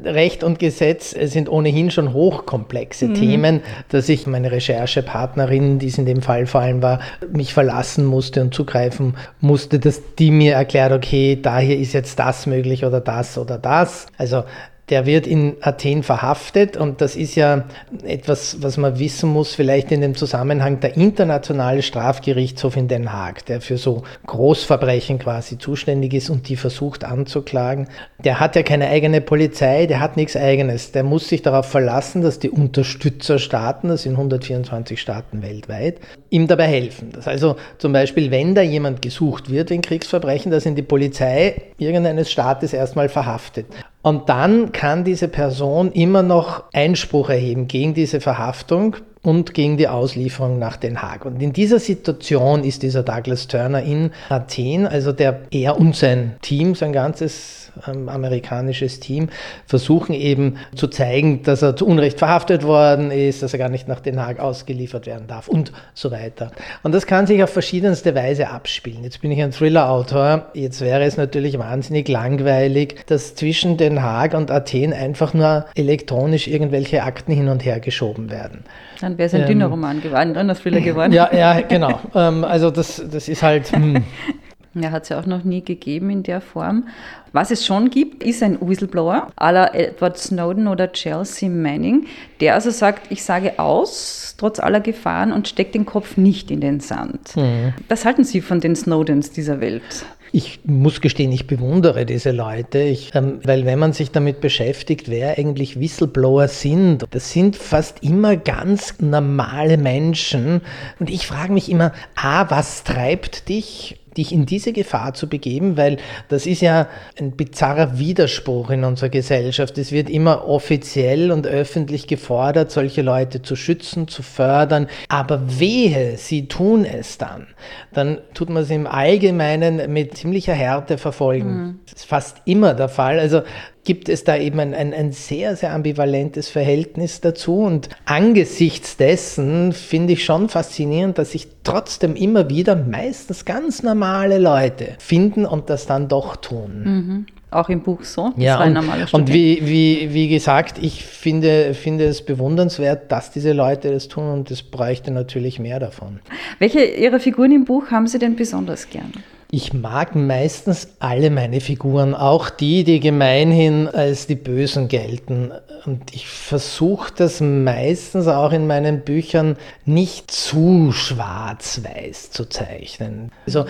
Recht 0.05 0.43
und 0.43 0.59
Gesetz 0.59 1.11
sind 1.11 1.49
ohnehin 1.49 1.91
schon 1.91 2.13
hochkomplexe 2.13 3.09
mhm. 3.09 3.15
Themen, 3.15 3.61
dass 3.91 4.09
ich 4.09 4.27
meine 4.27 4.51
Recherchepartnerin, 4.51 5.79
die 5.79 5.87
es 5.87 5.99
in 5.99 6.07
dem 6.07 6.23
Fall 6.23 6.47
vor 6.47 6.63
allem 6.63 6.83
war, 6.83 7.01
mich 7.33 7.55
verlassen 7.55 8.05
musste 8.05 8.43
und 8.43 8.55
zugreifen 8.55 9.15
musste, 9.41 9.79
dass 9.79 10.03
die 10.19 10.31
mir 10.31 10.55
erklärt, 10.55 10.93
okay, 10.93 11.39
da 11.41 11.59
hier 11.59 11.79
ist 11.79 11.93
jetzt 11.93 12.19
das 12.19 12.47
möglich 12.47 12.85
oder 12.85 13.01
das 13.01 13.39
oder 13.39 13.59
das. 13.59 14.07
Also 14.17 14.45
der 14.91 15.07
wird 15.07 15.27
in 15.27 15.57
Athen 15.61 16.03
verhaftet 16.03 16.77
und 16.77 17.01
das 17.01 17.17
ist 17.17 17.35
ja 17.35 17.65
etwas, 18.05 18.63
was 18.63 18.77
man 18.77 18.99
wissen 18.99 19.31
muss, 19.31 19.55
vielleicht 19.55 19.93
in 19.93 20.01
dem 20.01 20.15
Zusammenhang 20.15 20.81
der 20.81 20.97
internationale 20.97 21.83
Strafgerichtshof 21.83 22.77
in 22.77 22.89
Den 22.89 23.13
Haag, 23.13 23.45
der 23.47 23.61
für 23.61 23.77
so 23.77 24.03
Großverbrechen 24.27 25.19
quasi 25.19 25.59
zuständig 25.59 26.15
ist 26.15 26.31
und 26.31 26.49
die 26.49 26.57
versucht 26.57 27.05
anzuklagen. 27.05 27.89
Der 28.25 28.41
hat 28.41 28.57
ja 28.57 28.63
keine 28.63 28.89
eigene 28.89 29.21
Polizei, 29.21 29.87
der 29.87 30.01
hat 30.01 30.17
nichts 30.17 30.37
eigenes. 30.37 30.93
Der 30.93 31.05
muss 31.05 31.29
sich 31.29 31.43
darauf 31.43 31.67
verlassen, 31.67 32.23
dass 32.23 32.39
die 32.39 32.51
Unterstützerstaaten, 32.51 33.91
das 33.91 34.03
sind 34.03 34.13
124 34.13 35.01
Staaten 35.01 35.43
weltweit, 35.43 36.01
ihm 36.31 36.47
dabei 36.47 36.67
helfen. 36.67 37.11
Das 37.13 37.29
also 37.29 37.57
zum 37.79 37.93
Beispiel, 37.93 38.31
wenn 38.31 38.55
da 38.55 38.63
jemand 38.63 39.03
gesucht 39.03 39.51
wird 39.51 39.71
in 39.71 39.83
Kriegsverbrechen, 39.83 40.51
dass 40.51 40.67
ihn 40.67 40.75
die 40.75 40.83
Polizei 40.83 41.63
irgendeines 41.79 42.31
Staates 42.31 42.73
erstmal 42.73 43.09
verhaftet. 43.09 43.67
Und 44.03 44.29
dann 44.29 44.73
kann 44.73 45.05
diese 45.05 45.29
Person 45.29 45.93
immer 45.93 46.23
noch 46.23 46.65
Einspruch 46.73 47.31
erheben 47.31 47.67
gegen 47.67 47.95
diese 47.95 48.21
Verhaftung 48.21 48.97
und 49.23 49.55
gegen 49.55 49.77
die 49.77 49.89
Auslieferung 49.89 50.59
nach 50.59 50.77
Den 50.77 51.03
Haag. 51.03 51.25
Und 51.25 51.43
in 51.43 51.53
dieser 51.53 51.81
Situation 51.81 52.65
ist 52.65 52.83
dieser 52.83 53.03
Douglas 53.03 53.49
Turner 53.49 53.83
in 53.83 54.13
Athen, 54.29 54.87
also 54.87 55.13
der 55.13 55.41
er 55.51 55.79
und 55.79 55.97
sein 55.97 56.37
Team, 56.43 56.75
sein 56.75 56.93
ganzes 56.93 57.68
ähm, 57.87 58.09
amerikanisches 58.09 59.01
Team, 59.01 59.29
versuchen 59.67 60.15
eben 60.15 60.57
zu 60.75 60.89
zeigen, 60.89 61.43
dass 61.43 61.63
er 61.63 61.77
zu 61.77 61.87
Unrecht 61.87 62.19
verhaftet 62.19 62.65
worden 62.65 63.11
ist, 63.11 63.43
dass 63.43 63.53
er 63.53 63.59
gar 63.59 63.69
nicht 63.69 63.89
nach 63.89 64.01
Den 64.01 64.21
Haag 64.21 64.41
ausgeliefert 64.41 65.07
werden 65.07 65.27
darf 65.27 65.49
und 65.49 65.73
so 65.95 66.11
weiter. 66.11 66.51
Und 66.83 66.95
das 66.95 67.07
kann 67.07 67.27
sich 67.27 67.43
auf 67.43 67.51
verschiedenste 67.51 68.15
Weise 68.15 68.49
abspielen. 68.49 69.05
Jetzt 69.05 69.21
bin 69.21 69.31
ich 69.31 69.43
ein 69.43 69.53
Thriller-Autor. 69.53 70.47
Jetzt 70.55 70.81
wäre 70.81 71.05
es 71.05 71.17
natürlich 71.17 71.59
wahnsinnig 71.59 72.09
langweilig, 72.09 73.05
dass 73.07 73.35
zwischen 73.35 73.77
Den 73.77 74.03
Haag 74.03 74.35
und 74.35 74.51
Athen 74.51 74.93
einfach 74.93 75.35
nur 75.35 75.67
elektronisch 75.75 76.49
irgendwelche 76.49 77.03
Akten 77.03 77.33
hin 77.33 77.49
und 77.49 77.65
her 77.65 77.81
geschoben 77.81 78.31
werden. 78.31 78.65
Dann 79.01 79.17
wäre 79.19 79.27
es 79.27 79.35
ein 79.35 79.43
ähm, 79.43 79.47
dünner 79.47 79.67
Roman 79.67 80.01
geworden, 80.01 80.37
ein 80.37 80.55
Thriller 80.55 80.81
geworden. 80.81 81.13
Ja, 81.13 81.31
ja, 81.35 81.61
genau. 81.61 82.01
ähm, 82.15 82.45
also 82.45 82.71
das, 82.71 83.03
das 83.11 83.29
ist 83.29 83.43
halt. 83.43 83.73
Hm. 83.73 84.05
Ja, 84.75 84.91
hat 84.91 85.05
es 85.05 85.09
ja 85.09 85.19
auch 85.19 85.27
noch 85.27 85.45
nie 85.45 85.63
gegeben 85.63 86.11
in 86.11 86.23
der 86.23 86.41
Form. 86.41 86.89
Was 87.33 87.51
es 87.51 87.67
schon 87.67 87.91
gibt, 87.91 88.23
ist 88.23 88.43
ein 88.43 88.59
Whistleblower 88.61 89.29
à 89.37 89.51
la 89.51 89.75
Edward 89.75 90.19
Snowden 90.19 90.69
oder 90.69 90.93
Chelsea 90.93 91.49
Manning, 91.49 92.07
der 92.41 92.55
also 92.55 92.71
sagt, 92.71 93.11
ich 93.11 93.23
sage 93.23 93.59
aus, 93.59 94.35
trotz 94.39 94.61
aller 94.61 94.81
Gefahren 94.81 95.33
und 95.33 95.49
steckt 95.49 95.75
den 95.75 95.87
Kopf 95.87 96.17
nicht 96.17 96.51
in 96.51 96.61
den 96.61 96.81
Sand. 96.81 97.37
Mhm. 97.37 97.75
Was 97.89 98.05
halten 98.05 98.25
Sie 98.25 98.41
von 98.41 98.61
den 98.61 98.77
Snowdens 98.77 99.31
dieser 99.31 99.61
Welt? 99.61 100.05
Ich 100.33 100.61
muss 100.65 101.01
gestehen, 101.01 101.33
ich 101.33 101.47
bewundere 101.47 102.05
diese 102.05 102.33
Leute, 102.33 102.81
ich, 102.81 103.15
ähm, 103.15 103.41
weil 103.45 103.65
wenn 103.65 103.79
man 103.79 103.93
sich 103.93 104.11
damit 104.11 104.41
beschäftigt, 104.41 105.09
wer 105.09 105.39
eigentlich 105.39 105.81
Whistleblower 105.81 106.49
sind, 106.49 107.07
das 107.11 107.33
sind 107.33 107.57
fast 107.57 108.03
immer 108.03 108.37
ganz 108.37 108.97
normale 109.01 109.79
Menschen. 109.79 110.61
Und 110.99 111.09
ich 111.09 111.27
frage 111.27 111.53
mich 111.53 111.71
immer, 111.71 111.93
a, 112.15 112.51
was 112.51 112.85
treibt 112.85 113.49
dich? 113.49 113.99
Dich 114.19 114.33
in 114.33 114.45
diese 114.45 114.73
Gefahr 114.73 115.15
zu 115.15 115.29
begeben, 115.29 115.77
weil 115.77 115.97
das 116.29 116.47
ist 116.47 116.61
ja 116.61 116.89
ein 117.19 117.33
bizarrer 117.33 117.99
Widerspruch 117.99 118.71
in 118.71 118.85
unserer 118.85 119.09
Gesellschaft. 119.09 119.79
Es 119.79 119.93
wird 119.93 120.11
immer 120.11 120.47
offiziell 120.47 121.31
und 121.31 121.47
öffentlich 121.47 122.07
gefordert, 122.07 122.71
solche 122.71 123.03
Leute 123.03 123.41
zu 123.41 123.57
schützen, 123.57 124.09
zu 124.09 124.23
fördern. 124.23 124.89
Aber 125.09 125.61
wehe, 125.61 126.19
sie 126.19 126.49
tun 126.49 126.85
es 126.85 127.19
dann. 127.19 127.47
Dann 127.93 128.19
tut 128.35 128.51
man 128.51 128.65
es 128.65 128.71
im 128.71 128.87
Allgemeinen 128.87 129.93
mit 129.93 130.17
ziemlicher 130.17 130.55
Härte 130.55 130.99
verfolgen. 130.99 131.51
Mhm. 131.51 131.81
Das 131.85 132.01
ist 132.01 132.09
fast 132.09 132.43
immer 132.45 132.75
der 132.75 132.89
Fall. 132.89 133.19
Also 133.19 133.43
gibt 133.89 134.11
es 134.11 134.23
da 134.23 134.37
eben 134.37 134.61
ein, 134.61 134.75
ein, 134.75 134.93
ein, 134.93 135.13
sehr, 135.13 135.57
sehr 135.57 135.73
ambivalentes 135.73 136.51
Verhältnis 136.51 137.23
dazu. 137.23 137.61
Und 137.61 137.89
angesichts 138.05 138.99
dessen 138.99 139.73
finde 139.73 140.13
ich 140.13 140.27
schon 140.27 140.51
faszinierend, 140.51 141.17
dass 141.17 141.33
sich 141.33 141.49
trotzdem 141.65 142.15
immer 142.15 142.51
wieder 142.51 142.77
meistens 142.77 143.47
ganz 143.47 143.83
normale 143.83 144.37
Leute 144.37 144.89
finden 144.99 145.47
und 145.47 145.71
das 145.71 145.87
dann 145.87 146.07
doch 146.07 146.37
tun. 146.37 146.83
Mhm. 146.85 147.27
Auch 147.51 147.71
im 147.71 147.81
Buch 147.81 148.05
so. 148.05 148.35
Das 148.37 148.45
ja, 148.45 148.63
und, 148.63 149.15
und 149.15 149.33
wie, 149.33 149.67
wie, 149.67 150.13
wie 150.13 150.29
gesagt, 150.29 150.77
ich 150.83 151.07
finde, 151.07 151.73
finde 151.73 152.05
es 152.05 152.23
bewundernswert, 152.23 153.11
dass 153.11 153.31
diese 153.31 153.55
Leute 153.55 153.91
das 153.91 154.09
tun 154.09 154.31
und 154.31 154.51
es 154.51 154.63
bräuchte 154.63 155.13
natürlich 155.13 155.59
mehr 155.59 155.81
davon. 155.81 156.21
Welche 156.59 156.85
Ihrer 156.85 157.21
Figuren 157.21 157.53
im 157.53 157.65
Buch 157.65 157.91
haben 157.91 158.07
Sie 158.07 158.19
denn 158.19 158.37
besonders 158.37 158.91
gern? 158.91 159.15
Ich 159.51 159.73
mag 159.73 160.15
meistens 160.15 160.89
alle 160.99 161.31
meine 161.31 161.63
Figuren, 161.63 162.15
auch 162.15 162.51
die, 162.51 162.85
die 162.85 163.01
gemeinhin 163.01 163.89
als 163.89 164.27
die 164.27 164.35
Bösen 164.35 164.89
gelten. 164.89 165.53
Und 165.87 166.15
ich 166.15 166.29
versuche 166.29 167.11
das 167.17 167.41
meistens 167.41 168.27
auch 168.27 168.53
in 168.53 168.67
meinen 168.67 169.01
Büchern 169.01 169.57
nicht 169.87 170.31
zu 170.31 170.93
schwarz-weiß 170.93 172.31
zu 172.31 172.45
zeichnen. 172.45 173.33
Also 173.47 173.65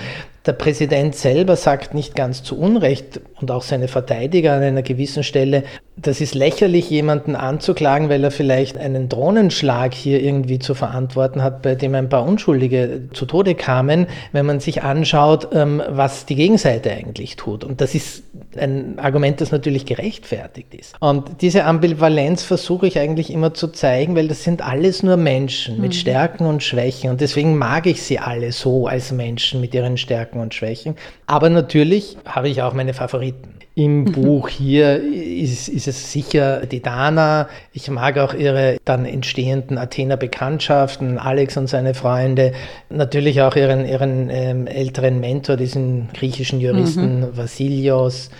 der 0.46 0.52
Präsident 0.52 1.14
selber 1.14 1.56
sagt 1.56 1.94
nicht 1.94 2.14
ganz 2.14 2.42
zu 2.42 2.58
Unrecht 2.58 3.20
und 3.40 3.50
auch 3.50 3.62
seine 3.62 3.88
Verteidiger 3.88 4.54
an 4.54 4.62
einer 4.62 4.82
gewissen 4.82 5.22
Stelle, 5.22 5.64
das 5.96 6.20
ist 6.20 6.34
lächerlich, 6.34 6.88
jemanden 6.90 7.34
anzuklagen, 7.34 8.08
weil 8.08 8.22
er 8.22 8.30
vielleicht 8.30 8.78
einen 8.78 9.08
Drohnenschlag 9.08 9.94
hier 9.94 10.22
irgendwie 10.22 10.58
zu 10.58 10.74
verantworten 10.74 11.42
hat, 11.42 11.62
bei 11.62 11.74
dem 11.74 11.94
ein 11.94 12.08
paar 12.08 12.24
Unschuldige 12.24 13.08
zu 13.12 13.26
Tode 13.26 13.54
kamen, 13.54 14.06
wenn 14.32 14.46
man 14.46 14.60
sich 14.60 14.82
anschaut, 14.82 15.48
ähm, 15.52 15.82
was 15.88 16.24
die 16.24 16.36
Gegenseite 16.36 16.92
eigentlich 16.92 17.36
tut. 17.36 17.64
Und 17.64 17.80
das 17.80 17.94
ist 17.94 18.22
ein 18.58 18.98
Argument, 18.98 19.40
das 19.40 19.52
natürlich 19.52 19.86
gerechtfertigt 19.86 20.74
ist. 20.74 20.94
Und 21.00 21.42
diese 21.42 21.64
Ambivalenz 21.64 22.42
versuche 22.42 22.86
ich 22.86 22.98
eigentlich 22.98 23.32
immer 23.32 23.54
zu 23.54 23.68
zeigen, 23.68 24.16
weil 24.16 24.28
das 24.28 24.44
sind 24.44 24.62
alles 24.62 25.02
nur 25.02 25.16
Menschen 25.16 25.80
mit 25.80 25.92
mhm. 25.92 25.96
Stärken 25.96 26.46
und 26.46 26.62
Schwächen. 26.62 27.10
Und 27.10 27.20
deswegen 27.20 27.56
mag 27.56 27.86
ich 27.86 28.02
sie 28.02 28.18
alle 28.18 28.52
so 28.52 28.86
als 28.86 29.12
Menschen 29.12 29.60
mit 29.60 29.74
ihren 29.74 29.96
Stärken 29.96 30.40
und 30.40 30.54
Schwächen. 30.54 30.96
Aber 31.26 31.50
natürlich 31.50 32.16
habe 32.24 32.48
ich 32.48 32.62
auch 32.62 32.74
meine 32.74 32.94
Favoriten. 32.94 33.57
Im 33.78 34.00
mhm. 34.00 34.10
Buch 34.10 34.48
hier 34.48 35.00
ist, 35.00 35.68
ist, 35.68 35.86
es 35.86 36.10
sicher 36.10 36.66
die 36.66 36.82
Dana. 36.82 37.48
Ich 37.72 37.88
mag 37.88 38.18
auch 38.18 38.34
ihre 38.34 38.78
dann 38.84 39.04
entstehenden 39.04 39.78
Athener 39.78 40.16
Bekanntschaften, 40.16 41.16
Alex 41.16 41.56
und 41.56 41.68
seine 41.68 41.94
Freunde. 41.94 42.54
Natürlich 42.90 43.40
auch 43.40 43.54
ihren, 43.54 43.86
ihren 43.86 44.30
ähm, 44.30 44.66
älteren 44.66 45.20
Mentor, 45.20 45.56
diesen 45.56 46.08
griechischen 46.12 46.60
Juristen 46.60 47.20
mhm. 47.20 47.36
Vasilios. 47.36 48.30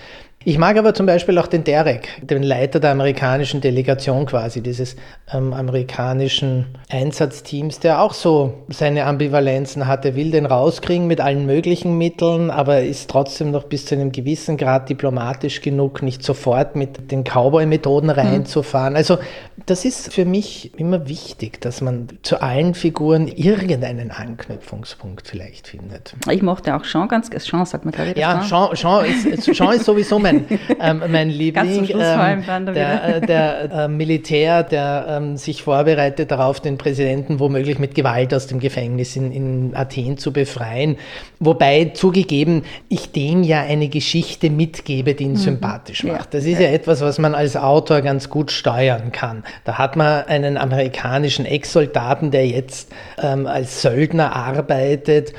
Ich 0.48 0.56
mag 0.56 0.78
aber 0.78 0.94
zum 0.94 1.04
Beispiel 1.04 1.36
auch 1.36 1.46
den 1.46 1.62
Derek, 1.62 2.08
den 2.22 2.42
Leiter 2.42 2.80
der 2.80 2.92
amerikanischen 2.92 3.60
Delegation 3.60 4.24
quasi, 4.24 4.62
dieses 4.62 4.96
ähm, 5.30 5.52
amerikanischen 5.52 6.64
Einsatzteams, 6.88 7.80
der 7.80 8.00
auch 8.00 8.14
so 8.14 8.54
seine 8.70 9.04
Ambivalenzen 9.04 9.86
hat. 9.86 10.06
Er 10.06 10.16
will 10.16 10.30
den 10.30 10.46
rauskriegen 10.46 11.06
mit 11.06 11.20
allen 11.20 11.44
möglichen 11.44 11.98
Mitteln, 11.98 12.50
aber 12.50 12.80
ist 12.80 13.10
trotzdem 13.10 13.50
noch 13.50 13.64
bis 13.64 13.84
zu 13.84 13.94
einem 13.94 14.10
gewissen 14.10 14.56
Grad 14.56 14.88
diplomatisch 14.88 15.60
genug, 15.60 16.02
nicht 16.02 16.22
sofort 16.22 16.76
mit 16.76 17.10
den 17.10 17.24
Cowboy-Methoden 17.24 18.06
mhm. 18.06 18.12
reinzufahren. 18.12 18.96
Also 18.96 19.18
das 19.66 19.84
ist 19.84 20.14
für 20.14 20.24
mich 20.24 20.72
immer 20.78 21.08
wichtig, 21.08 21.60
dass 21.60 21.82
man 21.82 22.08
zu 22.22 22.40
allen 22.40 22.72
Figuren 22.72 23.28
irgendeinen 23.28 24.10
Anknüpfungspunkt 24.10 25.28
vielleicht 25.28 25.68
findet. 25.68 26.14
Ich 26.30 26.40
mochte 26.40 26.74
auch 26.74 26.84
Jean 26.84 27.06
ganz, 27.06 27.28
Jean 27.28 27.66
sagt 27.66 27.84
man 27.84 27.92
ich. 27.92 28.16
Ja, 28.16 28.42
Jean, 28.48 28.74
Jean, 28.74 29.04
ist, 29.04 29.52
Jean 29.52 29.74
ist 29.74 29.84
sowieso 29.84 30.18
mein, 30.18 30.37
ähm, 30.80 31.02
mein 31.08 31.30
Liebling. 31.30 31.88
Ähm, 31.90 32.74
der, 32.74 33.16
äh, 33.16 33.20
der 33.20 33.70
äh, 33.72 33.88
Militär, 33.88 34.62
der 34.62 35.06
ähm, 35.08 35.36
sich 35.36 35.62
vorbereitet 35.62 36.30
darauf, 36.30 36.60
den 36.60 36.78
Präsidenten 36.78 37.40
womöglich 37.40 37.78
mit 37.78 37.94
Gewalt 37.94 38.32
aus 38.34 38.46
dem 38.46 38.60
Gefängnis 38.60 39.16
in, 39.16 39.32
in 39.32 39.72
Athen 39.74 40.18
zu 40.18 40.32
befreien. 40.32 40.96
Wobei 41.40 41.92
zugegeben, 41.94 42.64
ich 42.88 43.12
dem 43.12 43.42
ja 43.42 43.62
eine 43.62 43.88
Geschichte 43.88 44.50
mitgebe, 44.50 45.14
die 45.14 45.24
ihn 45.24 45.32
mhm. 45.32 45.36
sympathisch 45.36 46.04
macht. 46.04 46.34
Das 46.34 46.44
ist 46.44 46.60
ja 46.60 46.68
etwas, 46.68 47.00
was 47.00 47.18
man 47.18 47.34
als 47.34 47.56
Autor 47.56 48.00
ganz 48.00 48.28
gut 48.28 48.50
steuern 48.50 49.12
kann. 49.12 49.44
Da 49.64 49.78
hat 49.78 49.96
man 49.96 50.24
einen 50.24 50.56
amerikanischen 50.56 51.46
Ex-Soldaten, 51.46 52.30
der 52.30 52.46
jetzt 52.46 52.90
ähm, 53.22 53.46
als 53.46 53.82
Söldner 53.82 54.34
arbeitet. 54.34 55.32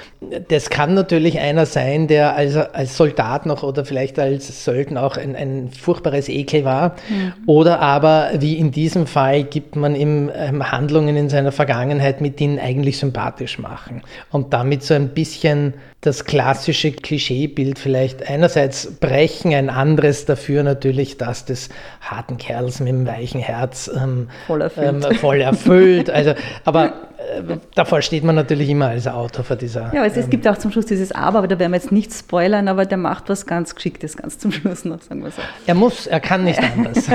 Das 0.48 0.70
kann 0.70 0.94
natürlich 0.94 1.39
einer 1.39 1.65
sein, 1.65 2.08
der 2.08 2.36
als, 2.36 2.56
als 2.56 2.98
Soldat 2.98 3.46
noch 3.46 3.63
oder 3.63 3.86
vielleicht 3.86 4.20
als 4.20 4.65
Söldner 4.65 4.88
auch 4.98 5.17
ein, 5.17 5.36
ein 5.36 5.69
furchtbares 5.69 6.29
Ekel 6.29 6.65
war. 6.65 6.96
Mhm. 7.10 7.34
Oder 7.46 7.79
aber, 7.79 8.31
wie 8.39 8.58
in 8.58 8.72
diesem 8.72 9.08
Fall, 9.08 9.43
gibt 9.43 9.75
man 9.75 9.96
ihm 9.96 10.31
ähm, 10.34 10.72
Handlungen 10.72 11.15
in 11.15 11.29
seiner 11.29 11.51
Vergangenheit, 11.51 12.22
mit 12.22 12.39
denen 12.39 12.60
eigentlich 12.60 12.98
sympathisch 12.98 13.60
machen. 13.60 14.01
Und 14.31 14.53
damit 14.53 14.84
so 14.84 14.93
ein 14.93 15.10
bisschen 15.10 15.74
das 16.01 16.24
klassische 16.24 16.91
Klischeebild 16.91 17.77
vielleicht 17.77 18.29
einerseits 18.29 19.00
brechen, 19.00 19.53
ein 19.53 19.69
anderes 19.69 20.25
dafür 20.25 20.63
natürlich 20.63 21.17
das 21.17 21.43
des 21.46 21.69
harten 22.00 22.38
Kerls 22.38 22.79
mit 22.79 22.89
dem 22.89 23.05
weichen 23.05 23.41
Herz 23.41 23.91
ähm, 23.93 24.29
voll 24.48 24.62
erfüllt. 24.62 25.05
Ähm, 25.05 25.15
voll 25.15 25.41
erfüllt. 25.41 26.10
Also, 26.10 26.36
aber 26.63 26.93
davor 27.75 28.01
steht 28.01 28.23
man 28.23 28.35
natürlich 28.35 28.69
immer 28.69 28.88
als 28.89 29.07
Autor 29.07 29.43
vor 29.43 29.55
dieser. 29.55 29.93
Ja, 29.93 30.03
also 30.03 30.19
es 30.19 30.25
ähm, 30.25 30.31
gibt 30.31 30.47
auch 30.47 30.57
zum 30.57 30.71
Schluss 30.71 30.85
dieses 30.85 31.11
Aber, 31.11 31.39
aber 31.39 31.47
da 31.47 31.59
werden 31.59 31.71
wir 31.71 31.77
jetzt 31.77 31.91
nicht 31.91 32.13
spoilern, 32.13 32.67
aber 32.67 32.85
der 32.85 32.97
macht 32.97 33.29
was 33.29 33.45
ganz 33.45 33.75
Geschicktes 33.75 34.17
ganz 34.17 34.38
zum 34.38 34.51
Schluss 34.51 34.85
noch, 34.85 35.01
sagen 35.01 35.23
wir 35.23 35.31
so. 35.31 35.41
Er 35.65 35.75
muss, 35.75 36.07
er 36.07 36.19
kann 36.19 36.43
nicht 36.43 36.59
anders. 36.61 37.05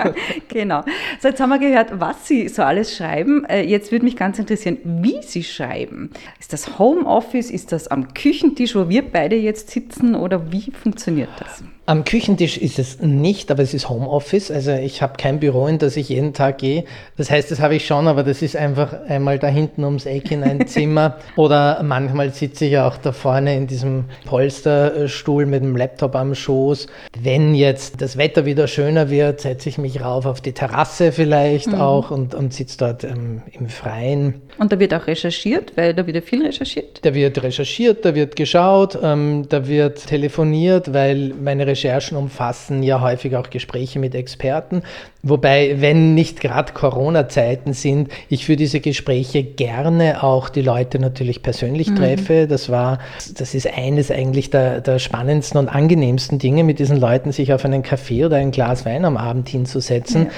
genau. 0.48 0.82
So, 1.20 1.28
jetzt 1.28 1.40
haben 1.40 1.50
wir 1.50 1.58
gehört, 1.58 2.00
was 2.00 2.26
Sie 2.26 2.48
so 2.48 2.62
alles 2.62 2.96
schreiben. 2.96 3.44
Äh, 3.44 3.62
jetzt 3.62 3.92
würde 3.92 4.04
mich 4.04 4.16
ganz 4.16 4.38
interessieren, 4.38 4.78
wie 4.84 5.22
Sie 5.22 5.44
schreiben. 5.44 6.10
Ist 6.38 6.52
das 6.52 6.78
Homeoffice? 6.78 7.50
Ist 7.50 7.72
das 7.72 7.88
am 7.88 8.14
Küchentisch, 8.14 8.74
wo 8.74 8.88
wir 8.88 9.02
beide 9.02 9.36
jetzt 9.36 9.70
sitzen? 9.70 10.14
Oder 10.14 10.52
wie 10.52 10.70
funktioniert 10.70 11.30
das? 11.38 11.62
Am 11.86 12.04
Küchentisch 12.04 12.56
ist 12.56 12.78
es 12.78 13.00
nicht, 13.00 13.50
aber 13.50 13.62
es 13.62 13.74
ist 13.74 13.88
Homeoffice. 13.88 14.50
Also 14.50 14.72
ich 14.72 15.02
habe 15.02 15.14
kein 15.16 15.40
Büro, 15.40 15.66
in 15.66 15.78
das 15.78 15.96
ich 15.96 16.08
jeden 16.08 16.34
Tag 16.34 16.58
gehe. 16.58 16.84
Das 17.16 17.30
heißt, 17.30 17.50
das 17.50 17.58
habe 17.60 17.74
ich 17.74 17.84
schon, 17.84 18.06
aber 18.06 18.22
das 18.22 18.42
ist 18.42 18.54
einfach 18.54 18.92
einmal 19.08 19.40
da 19.40 19.48
hinten 19.48 19.82
ums 19.84 20.06
Eck 20.06 20.30
in 20.30 20.44
ein 20.44 20.66
Zimmer. 20.68 21.16
Oder 21.36 21.82
manchmal 21.82 22.30
sitze 22.30 22.66
ich 22.66 22.78
auch 22.78 22.96
da 22.96 23.10
vorne 23.10 23.56
in 23.56 23.66
diesem 23.66 24.04
Polsterstuhl 24.24 25.46
mit 25.46 25.64
dem 25.64 25.76
Laptop 25.76 26.14
am 26.14 26.34
Schoß. 26.34 26.86
Wenn 27.20 27.54
jetzt 27.54 28.00
das 28.00 28.16
Wetter 28.16 28.44
wieder 28.44 28.68
schöner 28.68 29.10
wird, 29.10 29.40
setze 29.40 29.68
ich 29.68 29.78
mich 29.78 30.00
rauf 30.00 30.26
auf 30.26 30.40
die 30.40 30.52
Terrasse 30.52 31.10
vielleicht 31.10 31.68
mhm. 31.68 31.80
auch 31.80 32.10
und, 32.12 32.34
und 32.34 32.54
sitze 32.54 32.78
dort 32.78 33.02
ähm, 33.02 33.42
im 33.50 33.68
Freien. 33.68 34.42
Und 34.60 34.70
da 34.70 34.78
wird 34.78 34.94
auch 34.94 35.06
recherchiert, 35.06 35.72
weil 35.76 35.92
da 35.94 36.06
wird 36.06 36.24
viel 36.24 36.44
recherchiert? 36.44 37.04
Da 37.04 37.14
wird 37.14 37.42
recherchiert, 37.42 38.04
da 38.04 38.14
wird 38.14 38.36
geschaut, 38.36 38.96
ähm, 39.02 39.46
da 39.48 39.66
wird 39.66 40.06
telefoniert, 40.06 40.92
weil 40.92 41.32
meine 41.40 41.66
Recherche 41.66 41.80
Recherchen 41.80 42.16
umfassen 42.16 42.82
ja 42.82 43.00
häufig 43.00 43.36
auch 43.36 43.50
Gespräche 43.50 43.98
mit 43.98 44.14
Experten. 44.14 44.82
Wobei, 45.22 45.76
wenn 45.80 46.14
nicht 46.14 46.40
gerade 46.40 46.72
Corona-Zeiten 46.72 47.72
sind, 47.72 48.10
ich 48.28 48.44
für 48.44 48.56
diese 48.56 48.80
Gespräche 48.80 49.42
gerne 49.42 50.22
auch 50.22 50.48
die 50.48 50.62
Leute 50.62 50.98
natürlich 50.98 51.42
persönlich 51.42 51.90
mhm. 51.90 51.96
treffe. 51.96 52.46
Das 52.46 52.68
war, 52.68 52.98
das 53.36 53.54
ist 53.54 53.66
eines 53.66 54.10
eigentlich 54.10 54.50
der, 54.50 54.80
der 54.80 54.98
spannendsten 54.98 55.58
und 55.58 55.68
angenehmsten 55.68 56.38
Dinge, 56.38 56.64
mit 56.64 56.78
diesen 56.78 56.98
Leuten 56.98 57.32
sich 57.32 57.52
auf 57.52 57.64
einen 57.64 57.82
Kaffee 57.82 58.24
oder 58.24 58.36
ein 58.36 58.50
Glas 58.50 58.84
Wein 58.84 59.04
am 59.04 59.16
Abend 59.16 59.48
hinzusetzen. 59.48 60.28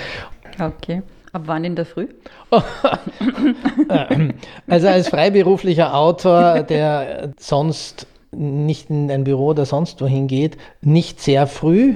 Ja. 0.59 0.69
Okay. 0.69 1.03
Ab 1.33 1.43
wann 1.47 1.65
in 1.65 1.77
der 1.77 1.87
Früh? 1.87 2.09
also 4.69 4.89
als 4.89 5.09
freiberuflicher 5.09 5.95
Autor, 5.95 6.63
der 6.63 7.33
sonst 7.39 8.07
nicht 8.33 8.91
in 8.91 9.11
ein 9.11 9.25
Büro 9.25 9.47
oder 9.47 9.65
sonst 9.65 10.01
wohin 10.03 10.27
geht, 10.27 10.59
nicht 10.83 11.21
sehr 11.21 11.47
früh. 11.47 11.95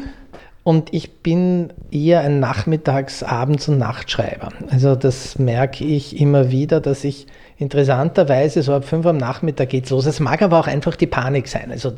Und 0.63 0.93
ich 0.93 1.19
bin 1.19 1.73
eher 1.93 2.23
ein 2.23 2.41
Nachmittags-, 2.41 3.23
Abends- 3.23 3.69
und 3.69 3.79
Nachtschreiber. 3.79 4.49
Also 4.69 4.97
das 4.97 5.39
merke 5.39 5.85
ich 5.85 6.19
immer 6.19 6.51
wieder, 6.51 6.81
dass 6.81 7.05
ich 7.05 7.27
interessanterweise 7.59 8.63
so 8.63 8.75
ab 8.75 8.85
fünf 8.85 9.07
am 9.07 9.17
Nachmittag 9.17 9.69
geht's 9.69 9.91
los. 9.91 10.07
Es 10.07 10.19
mag 10.19 10.43
aber 10.43 10.59
auch 10.59 10.67
einfach 10.67 10.97
die 10.97 11.07
Panik 11.07 11.47
sein. 11.47 11.71
Also 11.71 11.93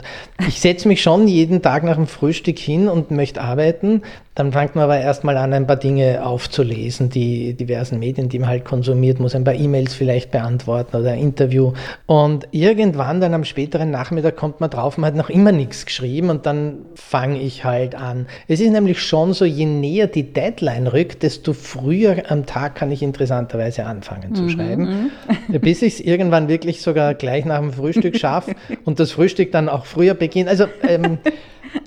ich 0.46 0.60
setze 0.60 0.86
mich 0.86 1.02
schon 1.02 1.26
jeden 1.28 1.62
Tag 1.62 1.82
nach 1.82 1.96
dem 1.96 2.06
Frühstück 2.06 2.58
hin 2.58 2.88
und 2.88 3.10
möchte 3.10 3.40
arbeiten. 3.40 4.02
Dann 4.38 4.52
fängt 4.52 4.76
man 4.76 4.84
aber 4.84 5.00
erstmal 5.00 5.36
an, 5.36 5.52
ein 5.52 5.66
paar 5.66 5.74
Dinge 5.74 6.24
aufzulesen, 6.24 7.10
die 7.10 7.54
diversen 7.54 7.98
Medien, 7.98 8.28
die 8.28 8.38
man 8.38 8.48
halt 8.48 8.64
konsumiert, 8.64 9.18
muss 9.18 9.34
ein 9.34 9.42
paar 9.42 9.56
E-Mails 9.56 9.94
vielleicht 9.94 10.30
beantworten 10.30 10.96
oder 10.96 11.10
ein 11.10 11.18
Interview. 11.18 11.72
Und 12.06 12.46
irgendwann 12.52 13.20
dann 13.20 13.34
am 13.34 13.42
späteren 13.42 13.90
Nachmittag 13.90 14.36
kommt 14.36 14.60
man 14.60 14.70
drauf, 14.70 14.96
man 14.96 15.08
hat 15.08 15.16
noch 15.16 15.28
immer 15.28 15.50
nichts 15.50 15.86
geschrieben 15.86 16.30
und 16.30 16.46
dann 16.46 16.86
fange 16.94 17.40
ich 17.40 17.64
halt 17.64 17.96
an. 17.96 18.26
Es 18.46 18.60
ist 18.60 18.70
nämlich 18.70 19.02
schon 19.02 19.32
so, 19.32 19.44
je 19.44 19.66
näher 19.66 20.06
die 20.06 20.32
Deadline 20.32 20.86
rückt, 20.86 21.24
desto 21.24 21.52
früher 21.52 22.30
am 22.30 22.46
Tag 22.46 22.76
kann 22.76 22.92
ich 22.92 23.02
interessanterweise 23.02 23.86
anfangen 23.86 24.36
zu 24.36 24.42
mhm, 24.42 24.50
schreiben. 24.50 25.10
Bis 25.48 25.82
ich 25.82 25.94
es 25.94 26.00
irgendwann 26.00 26.46
wirklich 26.46 26.80
sogar 26.80 27.14
gleich 27.14 27.44
nach 27.44 27.58
dem 27.58 27.72
Frühstück 27.72 28.16
schaffe 28.16 28.54
und 28.84 29.00
das 29.00 29.10
Frühstück 29.10 29.50
dann 29.50 29.68
auch 29.68 29.84
früher 29.84 30.14
beginnt. 30.14 30.48
Also 30.48 30.66
ähm, 30.86 31.18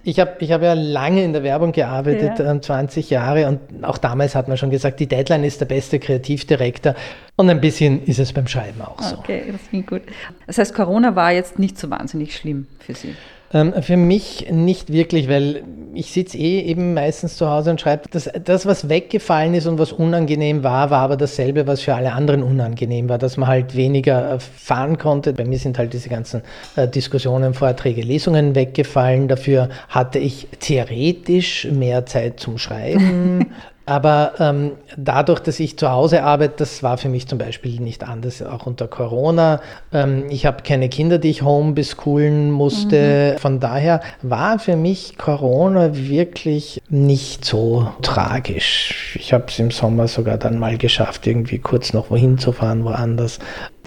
ich 0.03 0.19
habe 0.19 0.35
ich 0.39 0.51
hab 0.51 0.61
ja 0.61 0.73
lange 0.73 1.23
in 1.23 1.33
der 1.33 1.43
Werbung 1.43 1.71
gearbeitet, 1.71 2.39
ja. 2.39 2.61
20 2.61 3.09
Jahre, 3.09 3.47
und 3.47 3.83
auch 3.83 3.97
damals 3.97 4.35
hat 4.35 4.47
man 4.47 4.57
schon 4.57 4.69
gesagt, 4.69 4.99
die 4.99 5.07
Deadline 5.07 5.43
ist 5.43 5.61
der 5.61 5.65
beste 5.65 5.99
Kreativdirektor. 5.99 6.95
Und 7.35 7.49
ein 7.49 7.61
bisschen 7.61 8.03
ist 8.05 8.19
es 8.19 8.33
beim 8.33 8.47
Schreiben 8.47 8.81
auch 8.81 9.01
so. 9.01 9.17
Okay, 9.17 9.43
das 9.51 9.61
klingt 9.69 9.87
gut. 9.87 10.01
Das 10.47 10.57
heißt, 10.57 10.73
Corona 10.73 11.15
war 11.15 11.31
jetzt 11.31 11.59
nicht 11.59 11.77
so 11.77 11.89
wahnsinnig 11.89 12.35
schlimm 12.35 12.67
für 12.79 12.93
Sie. 12.93 13.15
Ähm, 13.53 13.73
für 13.81 13.97
mich 13.97 14.47
nicht 14.49 14.91
wirklich, 14.91 15.27
weil 15.27 15.63
ich 15.93 16.11
sitze 16.11 16.37
eh 16.37 16.61
eben 16.61 16.93
meistens 16.93 17.35
zu 17.35 17.49
Hause 17.49 17.71
und 17.71 17.81
schreibe. 17.81 18.03
Das, 18.11 18.29
das, 18.43 18.65
was 18.65 18.87
weggefallen 18.87 19.53
ist 19.53 19.67
und 19.67 19.77
was 19.77 19.91
unangenehm 19.91 20.63
war, 20.63 20.89
war 20.89 21.01
aber 21.01 21.17
dasselbe, 21.17 21.67
was 21.67 21.81
für 21.81 21.95
alle 21.95 22.13
anderen 22.13 22.43
unangenehm 22.43 23.09
war, 23.09 23.17
dass 23.17 23.37
man 23.37 23.49
halt 23.49 23.75
weniger 23.75 24.35
äh, 24.35 24.39
fahren 24.39 24.97
konnte. 24.97 25.33
Bei 25.33 25.43
mir 25.43 25.59
sind 25.59 25.77
halt 25.77 25.93
diese 25.93 26.09
ganzen 26.09 26.41
äh, 26.75 26.87
Diskussionen, 26.87 27.53
Vorträge, 27.53 28.01
Lesungen 28.01 28.55
weggefallen. 28.55 29.27
Dafür 29.27 29.69
hatte 29.89 30.19
ich 30.19 30.47
theoretisch 30.59 31.65
mehr 31.65 32.05
Zeit 32.05 32.39
zum 32.39 32.57
Schreiben. 32.57 33.51
Aber 33.91 34.31
ähm, 34.39 34.71
dadurch, 34.95 35.41
dass 35.41 35.59
ich 35.59 35.77
zu 35.77 35.91
Hause 35.91 36.23
arbeite, 36.23 36.53
das 36.59 36.81
war 36.81 36.97
für 36.97 37.09
mich 37.09 37.27
zum 37.27 37.37
Beispiel 37.37 37.81
nicht 37.81 38.07
anders, 38.07 38.41
auch 38.41 38.65
unter 38.65 38.87
Corona. 38.87 39.59
Ähm, 39.91 40.27
ich 40.29 40.45
habe 40.45 40.63
keine 40.63 40.87
Kinder, 40.87 41.17
die 41.17 41.29
ich 41.29 41.41
home 41.41 41.73
beschoolen 41.73 42.51
musste. 42.51 43.33
Mhm. 43.33 43.39
Von 43.39 43.59
daher 43.59 43.99
war 44.21 44.59
für 44.59 44.77
mich 44.77 45.17
Corona 45.17 45.93
wirklich 45.93 46.81
nicht 46.87 47.43
so 47.43 47.91
tragisch. 48.01 49.17
Ich 49.19 49.33
habe 49.33 49.47
es 49.49 49.59
im 49.59 49.71
Sommer 49.71 50.07
sogar 50.07 50.37
dann 50.37 50.57
mal 50.57 50.77
geschafft, 50.77 51.27
irgendwie 51.27 51.59
kurz 51.59 51.91
noch 51.91 52.11
wohin 52.11 52.37
zu 52.37 52.53
fahren, 52.53 52.85
woanders. 52.85 53.39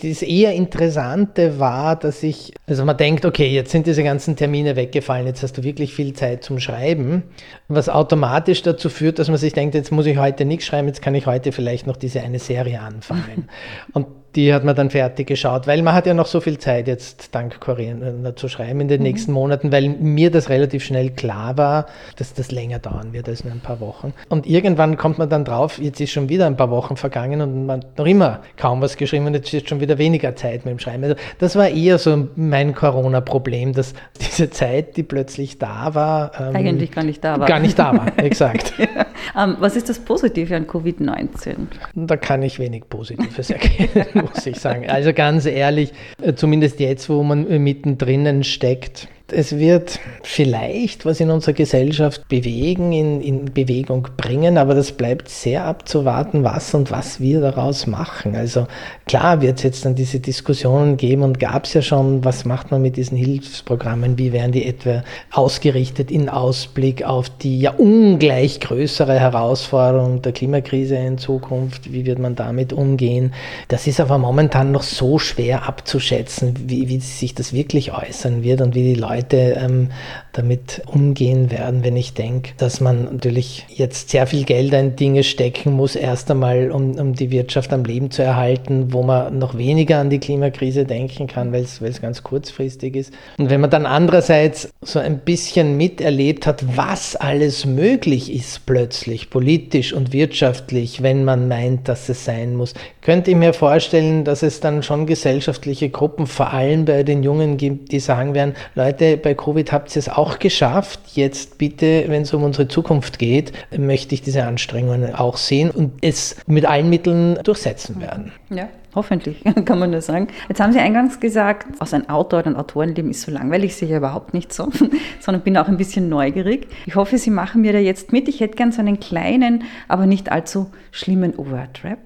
Das 0.02 0.22
eher 0.22 0.52
Interessante 0.52 1.58
war, 1.58 1.96
dass 1.96 2.22
ich, 2.22 2.52
also 2.66 2.84
man 2.84 2.96
denkt, 2.96 3.24
okay, 3.24 3.48
jetzt 3.48 3.70
sind 3.70 3.86
diese 3.86 4.02
ganzen 4.02 4.34
Termine 4.34 4.76
weggefallen, 4.76 5.26
jetzt 5.26 5.42
hast 5.42 5.56
du 5.56 5.62
wirklich 5.62 5.94
viel 5.94 6.12
Zeit 6.14 6.42
zum 6.42 6.58
Schreiben, 6.58 7.22
was 7.68 7.88
automatisch 7.88 8.62
dazu 8.62 8.88
führt, 8.88 9.18
dass 9.18 9.28
man 9.28 9.36
sich 9.36 9.52
denkt, 9.52 9.74
jetzt 9.74 9.92
muss 9.92 10.06
ich 10.06 10.18
heute 10.18 10.44
nichts 10.44 10.66
schreiben, 10.66 10.88
jetzt 10.88 11.00
kann 11.00 11.14
ich 11.14 11.26
heute 11.26 11.52
vielleicht 11.52 11.86
noch 11.86 11.96
diese 11.96 12.22
eine 12.22 12.40
Serie 12.40 12.80
anfangen. 12.80 13.48
Und 13.92 14.06
die 14.36 14.52
hat 14.52 14.64
man 14.64 14.74
dann 14.74 14.90
fertig 14.90 15.28
geschaut, 15.28 15.66
weil 15.66 15.82
man 15.82 15.94
hat 15.94 16.06
ja 16.06 16.14
noch 16.14 16.26
so 16.26 16.40
viel 16.40 16.58
Zeit 16.58 16.88
jetzt 16.88 17.34
dank 17.34 17.60
Koreaner 17.60 18.34
zu 18.36 18.48
schreiben 18.48 18.80
in 18.80 18.88
den 18.88 19.00
mhm. 19.00 19.04
nächsten 19.04 19.32
Monaten, 19.32 19.70
weil 19.70 19.88
mir 19.88 20.30
das 20.30 20.48
relativ 20.48 20.84
schnell 20.84 21.10
klar 21.10 21.56
war, 21.56 21.86
dass 22.16 22.34
das 22.34 22.50
länger 22.50 22.78
dauern 22.78 23.12
wird 23.12 23.28
als 23.28 23.44
nur 23.44 23.52
ein 23.52 23.60
paar 23.60 23.80
Wochen. 23.80 24.12
Und 24.28 24.46
irgendwann 24.46 24.96
kommt 24.96 25.18
man 25.18 25.28
dann 25.28 25.44
drauf, 25.44 25.78
jetzt 25.78 26.00
ist 26.00 26.10
schon 26.10 26.28
wieder 26.28 26.46
ein 26.46 26.56
paar 26.56 26.70
Wochen 26.70 26.96
vergangen 26.96 27.40
und 27.40 27.66
man 27.66 27.80
hat 27.80 27.98
noch 27.98 28.06
immer 28.06 28.40
kaum 28.56 28.80
was 28.80 28.96
geschrieben 28.96 29.26
und 29.26 29.34
jetzt 29.34 29.52
ist 29.54 29.68
schon 29.68 29.80
wieder 29.80 29.98
weniger 29.98 30.34
Zeit 30.34 30.64
mit 30.64 30.72
dem 30.72 30.78
Schreiben. 30.78 31.04
Also 31.04 31.16
das 31.38 31.56
war 31.56 31.68
eher 31.68 31.98
so 31.98 32.28
mein 32.34 32.74
Corona-Problem, 32.74 33.72
dass 33.72 33.94
diese 34.20 34.50
Zeit, 34.50 34.96
die 34.96 35.02
plötzlich 35.04 35.58
da 35.58 35.94
war, 35.94 36.32
ähm, 36.38 36.56
eigentlich 36.56 36.90
gar 36.90 37.04
nicht 37.04 37.22
da 37.22 37.38
war. 37.38 37.46
Gar 37.46 37.60
nicht 37.60 37.78
da 37.78 37.96
war, 37.96 38.06
exakt. 38.18 38.74
ja. 38.78 39.44
um, 39.44 39.50
ähm, 39.50 39.56
was 39.60 39.76
ist 39.76 39.88
das 39.88 40.00
Positive 40.00 40.56
an 40.56 40.66
Covid-19? 40.66 41.54
Da 41.94 42.16
kann 42.16 42.42
ich 42.42 42.58
wenig 42.58 42.88
Positives 42.88 43.50
erkennen 43.50 44.23
muss 44.24 44.46
ich 44.46 44.58
sagen. 44.58 44.88
Also 44.88 45.12
ganz 45.12 45.46
ehrlich, 45.46 45.92
äh, 46.22 46.34
zumindest 46.34 46.80
jetzt, 46.80 47.08
wo 47.08 47.22
man 47.22 47.62
mittendrin 47.62 48.44
steckt, 48.44 49.08
es 49.28 49.58
wird 49.58 50.00
vielleicht 50.22 51.06
was 51.06 51.18
in 51.18 51.30
unserer 51.30 51.54
Gesellschaft 51.54 52.28
bewegen, 52.28 52.92
in, 52.92 53.22
in 53.22 53.44
Bewegung 53.54 54.08
bringen, 54.18 54.58
aber 54.58 54.74
das 54.74 54.92
bleibt 54.92 55.30
sehr 55.30 55.64
abzuwarten, 55.64 56.44
was 56.44 56.74
und 56.74 56.90
was 56.90 57.20
wir 57.20 57.40
daraus 57.40 57.86
machen. 57.86 58.36
Also 58.36 58.66
klar 59.06 59.40
wird 59.40 59.58
es 59.58 59.62
jetzt 59.62 59.84
dann 59.86 59.94
diese 59.94 60.20
Diskussionen 60.20 60.98
geben 60.98 61.22
und 61.22 61.40
gab 61.40 61.64
es 61.64 61.72
ja 61.72 61.80
schon, 61.80 62.22
was 62.22 62.44
macht 62.44 62.70
man 62.70 62.82
mit 62.82 62.98
diesen 62.98 63.16
Hilfsprogrammen, 63.16 64.18
wie 64.18 64.32
werden 64.32 64.52
die 64.52 64.66
etwa 64.66 65.02
ausgerichtet 65.32 66.10
in 66.10 66.28
Ausblick 66.28 67.02
auf 67.02 67.30
die 67.30 67.60
ja 67.60 67.72
ungleich 67.72 68.60
größere 68.60 69.18
Herausforderung 69.18 70.20
der 70.20 70.32
Klimakrise 70.32 70.96
in 70.96 71.16
Zukunft, 71.16 71.90
wie 71.92 72.04
wird 72.04 72.18
man 72.18 72.34
damit 72.34 72.74
umgehen. 72.74 73.32
Das 73.68 73.86
ist 73.86 74.00
aber 74.00 74.18
momentan 74.18 74.70
noch 74.70 74.82
so 74.82 75.18
schwer 75.18 75.66
abzuschätzen, 75.66 76.54
wie, 76.66 76.88
wie 76.90 77.00
sich 77.00 77.34
das 77.34 77.54
wirklich 77.54 77.94
äußern 77.94 78.42
wird 78.42 78.60
und 78.60 78.74
wie 78.74 78.82
die 78.82 79.00
Leute 79.00 79.13
Leute 79.14 79.56
ähm, 79.58 79.90
damit 80.32 80.82
umgehen 80.86 81.50
werden, 81.52 81.84
wenn 81.84 81.96
ich 81.96 82.14
denke, 82.14 82.52
dass 82.56 82.80
man 82.80 83.04
natürlich 83.04 83.64
jetzt 83.68 84.10
sehr 84.10 84.26
viel 84.26 84.44
Geld 84.44 84.72
in 84.72 84.96
Dinge 84.96 85.22
stecken 85.22 85.72
muss, 85.72 85.94
erst 85.94 86.30
einmal, 86.30 86.72
um, 86.72 86.98
um 86.98 87.14
die 87.14 87.30
Wirtschaft 87.30 87.72
am 87.72 87.84
Leben 87.84 88.10
zu 88.10 88.22
erhalten, 88.22 88.92
wo 88.92 89.02
man 89.02 89.38
noch 89.38 89.56
weniger 89.56 89.98
an 90.00 90.10
die 90.10 90.18
Klimakrise 90.18 90.84
denken 90.84 91.28
kann, 91.28 91.52
weil 91.52 91.62
es 91.62 92.02
ganz 92.02 92.22
kurzfristig 92.24 92.96
ist. 92.96 93.12
Und 93.38 93.50
wenn 93.50 93.60
man 93.60 93.70
dann 93.70 93.86
andererseits 93.86 94.70
so 94.82 94.98
ein 94.98 95.20
bisschen 95.20 95.76
miterlebt 95.76 96.46
hat, 96.46 96.76
was 96.76 97.14
alles 97.14 97.64
möglich 97.64 98.32
ist 98.34 98.66
plötzlich, 98.66 99.30
politisch 99.30 99.92
und 99.92 100.12
wirtschaftlich, 100.12 101.02
wenn 101.02 101.24
man 101.24 101.46
meint, 101.46 101.88
dass 101.88 102.08
es 102.08 102.24
sein 102.24 102.56
muss, 102.56 102.74
könnte 103.02 103.30
ich 103.30 103.36
mir 103.36 103.52
vorstellen, 103.52 104.24
dass 104.24 104.42
es 104.42 104.58
dann 104.60 104.82
schon 104.82 105.06
gesellschaftliche 105.06 105.90
Gruppen, 105.90 106.26
vor 106.26 106.52
allem 106.52 106.86
bei 106.86 107.04
den 107.04 107.22
Jungen 107.22 107.56
gibt, 107.56 107.92
die 107.92 108.00
sagen 108.00 108.34
werden, 108.34 108.54
Leute, 108.74 109.03
Leute, 109.04 109.16
bei 109.18 109.34
Covid 109.34 109.72
habt 109.72 109.94
ihr 109.94 110.00
es 110.00 110.08
auch 110.08 110.38
geschafft. 110.38 111.00
Jetzt 111.14 111.58
bitte, 111.58 112.04
wenn 112.08 112.22
es 112.22 112.32
um 112.32 112.42
unsere 112.42 112.68
Zukunft 112.68 113.18
geht, 113.18 113.52
möchte 113.76 114.14
ich 114.14 114.22
diese 114.22 114.44
Anstrengungen 114.44 115.14
auch 115.14 115.36
sehen 115.36 115.70
und 115.70 115.92
es 116.00 116.36
mit 116.46 116.64
allen 116.64 116.88
Mitteln 116.88 117.38
durchsetzen 117.42 118.00
werden. 118.00 118.32
Ja. 118.50 118.68
Hoffentlich, 118.94 119.42
kann 119.64 119.80
man 119.80 119.90
das 119.90 120.06
sagen. 120.06 120.28
Jetzt 120.48 120.60
haben 120.60 120.72
Sie 120.72 120.78
eingangs 120.78 121.18
gesagt, 121.18 121.66
aus 121.80 121.92
ein 121.92 122.08
Autor 122.08 122.46
ein 122.46 122.54
Autorenleben 122.54 123.10
ist 123.10 123.22
so 123.22 123.32
langweilig, 123.32 123.74
sehe 123.74 123.88
ich 123.88 123.94
überhaupt 123.94 124.34
nicht 124.34 124.52
so, 124.52 124.68
sondern 125.20 125.42
bin 125.42 125.56
auch 125.56 125.66
ein 125.66 125.76
bisschen 125.76 126.08
neugierig. 126.08 126.68
Ich 126.86 126.94
hoffe, 126.94 127.18
Sie 127.18 127.30
machen 127.30 127.62
mir 127.62 127.72
da 127.72 127.80
jetzt 127.80 128.12
mit. 128.12 128.28
Ich 128.28 128.38
hätte 128.38 128.54
gern 128.54 128.70
so 128.70 128.78
einen 128.78 129.00
kleinen, 129.00 129.64
aber 129.88 130.06
nicht 130.06 130.30
allzu 130.30 130.70
schlimmen 130.92 131.36
Wordrap. 131.36 131.98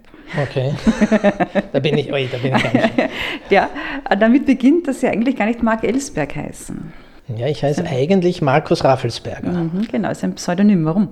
Okay. 0.42 0.72
da 1.72 1.78
bin 1.78 1.96
ich, 1.98 2.12
oi, 2.12 2.28
da 2.30 2.38
bin 2.38 2.54
ich 2.54 2.62
ganz 2.62 2.74
schön. 2.94 3.08
Ja, 3.50 3.70
damit 4.18 4.46
beginnt, 4.46 4.88
dass 4.88 5.00
Sie 5.00 5.08
eigentlich 5.08 5.36
gar 5.36 5.46
nicht 5.46 5.62
Mark 5.62 5.84
Ellsberg 5.84 6.34
heißen. 6.36 6.92
Ja, 7.36 7.46
ich 7.46 7.62
heiße 7.62 7.84
eigentlich 7.84 8.40
Markus 8.40 8.84
Raffelsberger. 8.84 9.50
Mhm, 9.50 9.88
genau, 9.90 10.10
ist 10.10 10.24
ein 10.24 10.34
Pseudonym. 10.34 10.84
Warum? 10.84 11.08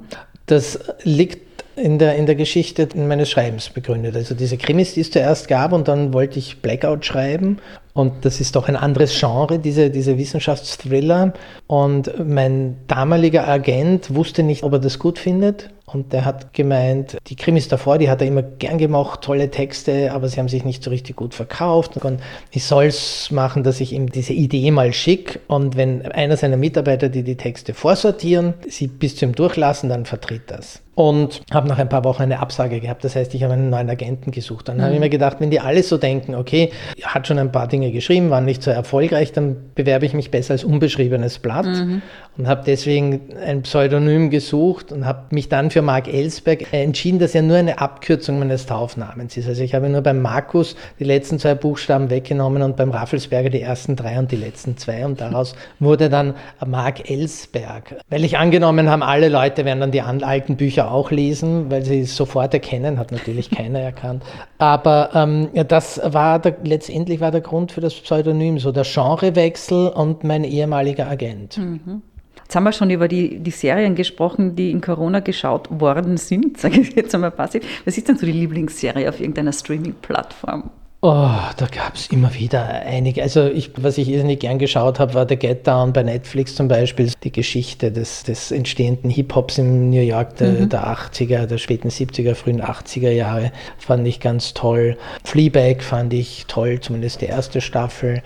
Das 0.46 0.78
liegt 1.02 1.46
in 1.76 1.98
der, 1.98 2.16
in 2.16 2.24
der 2.24 2.36
Geschichte 2.36 2.88
meines 2.96 3.30
Schreibens 3.30 3.68
begründet. 3.68 4.16
Also 4.16 4.34
diese 4.34 4.56
Krimis, 4.56 4.94
die 4.94 5.02
es 5.02 5.10
zuerst 5.10 5.46
gab 5.46 5.72
und 5.72 5.88
dann 5.88 6.14
wollte 6.14 6.38
ich 6.38 6.62
Blackout 6.62 7.04
schreiben 7.04 7.58
und 7.92 8.24
das 8.24 8.40
ist 8.40 8.56
doch 8.56 8.68
ein 8.68 8.76
anderes 8.76 9.18
Genre, 9.18 9.58
diese, 9.58 9.90
diese 9.90 10.16
Wissenschaftsthriller. 10.16 11.34
Und 11.66 12.12
mein 12.26 12.76
damaliger 12.88 13.46
Agent 13.46 14.14
wusste 14.14 14.42
nicht, 14.42 14.62
ob 14.62 14.72
er 14.72 14.78
das 14.78 14.98
gut 14.98 15.18
findet 15.18 15.70
und 15.86 16.12
der 16.12 16.24
hat 16.24 16.52
gemeint, 16.52 17.16
die 17.28 17.36
Krimis 17.36 17.68
davor, 17.68 17.98
die 17.98 18.10
hat 18.10 18.20
er 18.20 18.26
immer 18.26 18.42
gern 18.42 18.76
gemacht, 18.76 19.22
tolle 19.22 19.52
Texte, 19.52 20.10
aber 20.12 20.28
sie 20.28 20.40
haben 20.40 20.48
sich 20.48 20.64
nicht 20.64 20.82
so 20.82 20.90
richtig 20.90 21.14
gut 21.14 21.32
verkauft. 21.32 21.96
Und 21.96 22.20
ich 22.50 22.64
soll 22.64 22.86
es 22.86 23.30
machen, 23.30 23.62
dass 23.62 23.80
ich 23.80 23.92
ihm 23.92 24.10
diese 24.10 24.32
Idee 24.32 24.72
mal 24.72 24.92
schicke. 24.92 25.38
Und 25.46 25.76
wenn 25.76 26.02
einer 26.02 26.36
seiner 26.36 26.56
Mitarbeiter, 26.56 27.08
die 27.08 27.22
die 27.22 27.36
Texte 27.36 27.72
vorsortieren, 27.72 28.54
sie 28.68 28.88
bis 28.88 29.14
zum 29.14 29.36
Durchlassen, 29.36 29.88
dann 29.88 30.06
vertritt 30.06 30.50
das. 30.50 30.82
Und 30.96 31.42
habe 31.52 31.68
nach 31.68 31.78
ein 31.78 31.90
paar 31.90 32.04
Wochen 32.04 32.22
eine 32.22 32.40
Absage 32.40 32.80
gehabt. 32.80 33.04
Das 33.04 33.16
heißt, 33.16 33.34
ich 33.34 33.42
habe 33.42 33.52
einen 33.52 33.68
neuen 33.68 33.90
Agenten 33.90 34.30
gesucht. 34.30 34.68
Dann 34.68 34.78
mhm. 34.78 34.82
habe 34.82 34.94
ich 34.94 35.00
mir 35.00 35.10
gedacht, 35.10 35.36
wenn 35.40 35.50
die 35.50 35.60
alle 35.60 35.82
so 35.82 35.98
denken, 35.98 36.34
okay, 36.34 36.72
hat 37.02 37.26
schon 37.26 37.38
ein 37.38 37.52
paar 37.52 37.68
Dinge 37.68 37.92
geschrieben, 37.92 38.30
waren 38.30 38.46
nicht 38.46 38.62
so 38.62 38.70
erfolgreich, 38.70 39.32
dann 39.32 39.56
bewerbe 39.74 40.06
ich 40.06 40.14
mich 40.14 40.30
besser 40.30 40.52
als 40.52 40.64
unbeschriebenes 40.64 41.38
Blatt. 41.38 41.66
Mhm. 41.66 42.00
Und 42.38 42.48
habe 42.48 42.62
deswegen 42.66 43.36
ein 43.36 43.62
Pseudonym 43.62 44.30
gesucht 44.30 44.90
und 44.90 45.04
habe 45.04 45.34
mich 45.34 45.50
dann 45.50 45.70
für 45.76 45.82
Mark 45.82 46.08
Ellsberg 46.08 46.72
entschieden, 46.72 47.18
dass 47.18 47.34
er 47.34 47.42
nur 47.42 47.58
eine 47.58 47.78
Abkürzung 47.78 48.38
meines 48.38 48.64
Taufnamens 48.64 49.36
ist. 49.36 49.46
Also 49.46 49.62
ich 49.62 49.74
habe 49.74 49.90
nur 49.90 50.00
beim 50.00 50.22
Markus 50.22 50.74
die 50.98 51.04
letzten 51.04 51.38
zwei 51.38 51.54
Buchstaben 51.54 52.08
weggenommen 52.08 52.62
und 52.62 52.78
beim 52.78 52.90
Raffelsberger 52.90 53.50
die 53.50 53.60
ersten 53.60 53.94
drei 53.94 54.18
und 54.18 54.32
die 54.32 54.36
letzten 54.36 54.78
zwei. 54.78 55.04
Und 55.04 55.20
daraus 55.20 55.54
wurde 55.78 56.08
dann 56.08 56.32
Mark 56.66 57.10
Ellsberg. 57.10 57.96
Weil 58.08 58.24
ich 58.24 58.38
angenommen 58.38 58.88
habe, 58.88 59.04
alle 59.04 59.28
Leute 59.28 59.66
werden 59.66 59.80
dann 59.80 59.90
die 59.90 60.00
alten 60.00 60.56
Bücher 60.56 60.90
auch 60.90 61.10
lesen, 61.10 61.70
weil 61.70 61.84
sie 61.84 62.00
es 62.00 62.16
sofort 62.16 62.54
erkennen, 62.54 62.98
hat 62.98 63.12
natürlich 63.12 63.50
keiner 63.50 63.80
erkannt. 63.80 64.22
Aber 64.56 65.10
ähm, 65.12 65.50
ja, 65.52 65.64
das 65.64 66.00
war 66.02 66.38
der, 66.38 66.56
letztendlich 66.64 67.20
war 67.20 67.32
der 67.32 67.42
Grund 67.42 67.70
für 67.70 67.82
das 67.82 67.92
Pseudonym, 67.92 68.58
so 68.58 68.72
der 68.72 68.84
Genrewechsel 68.84 69.88
und 69.88 70.24
mein 70.24 70.42
ehemaliger 70.42 71.06
Agent. 71.06 71.58
Mhm. 71.58 72.00
Jetzt 72.46 72.54
haben 72.54 72.62
wir 72.62 72.70
schon 72.70 72.90
über 72.90 73.08
die, 73.08 73.40
die 73.40 73.50
Serien 73.50 73.96
gesprochen, 73.96 74.54
die 74.54 74.70
in 74.70 74.80
Corona 74.80 75.18
geschaut 75.18 75.68
worden 75.80 76.16
sind, 76.16 76.58
sage 76.60 76.80
ich 76.80 76.94
jetzt 76.94 77.12
einmal 77.12 77.32
passiv. 77.32 77.64
Was 77.84 77.98
ist 77.98 78.06
denn 78.06 78.16
so 78.16 78.24
die 78.24 78.30
Lieblingsserie 78.30 79.08
auf 79.08 79.18
irgendeiner 79.18 79.52
Streaming-Plattform? 79.52 80.70
Oh, 81.02 81.28
da 81.56 81.66
gab 81.70 81.94
es 81.94 82.06
immer 82.08 82.34
wieder 82.34 82.64
einige. 82.64 83.22
Also 83.22 83.46
ich, 83.46 83.70
was 83.76 83.98
ich 83.98 84.08
irrsinnig 84.08 84.40
gern 84.40 84.58
geschaut 84.58 84.98
habe, 84.98 85.12
war 85.12 85.28
The 85.28 85.36
Get 85.36 85.66
Down 85.66 85.92
bei 85.92 86.02
Netflix 86.02 86.54
zum 86.54 86.68
Beispiel. 86.68 87.12
Die 87.22 87.30
Geschichte 87.30 87.92
des, 87.92 88.22
des 88.22 88.50
entstehenden 88.50 89.10
Hip-Hops 89.10 89.58
in 89.58 89.90
New 89.90 90.00
York 90.00 90.36
der, 90.36 90.52
mhm. 90.52 90.68
der 90.70 90.86
80er, 90.86 91.46
der 91.46 91.58
späten 91.58 91.90
70er, 91.90 92.34
frühen 92.34 92.62
80er 92.62 93.10
Jahre 93.10 93.52
fand 93.76 94.08
ich 94.08 94.20
ganz 94.20 94.54
toll. 94.54 94.96
Fleabag 95.22 95.82
fand 95.82 96.14
ich 96.14 96.46
toll, 96.46 96.80
zumindest 96.80 97.20
die 97.20 97.26
erste 97.26 97.60
Staffel. 97.60 98.22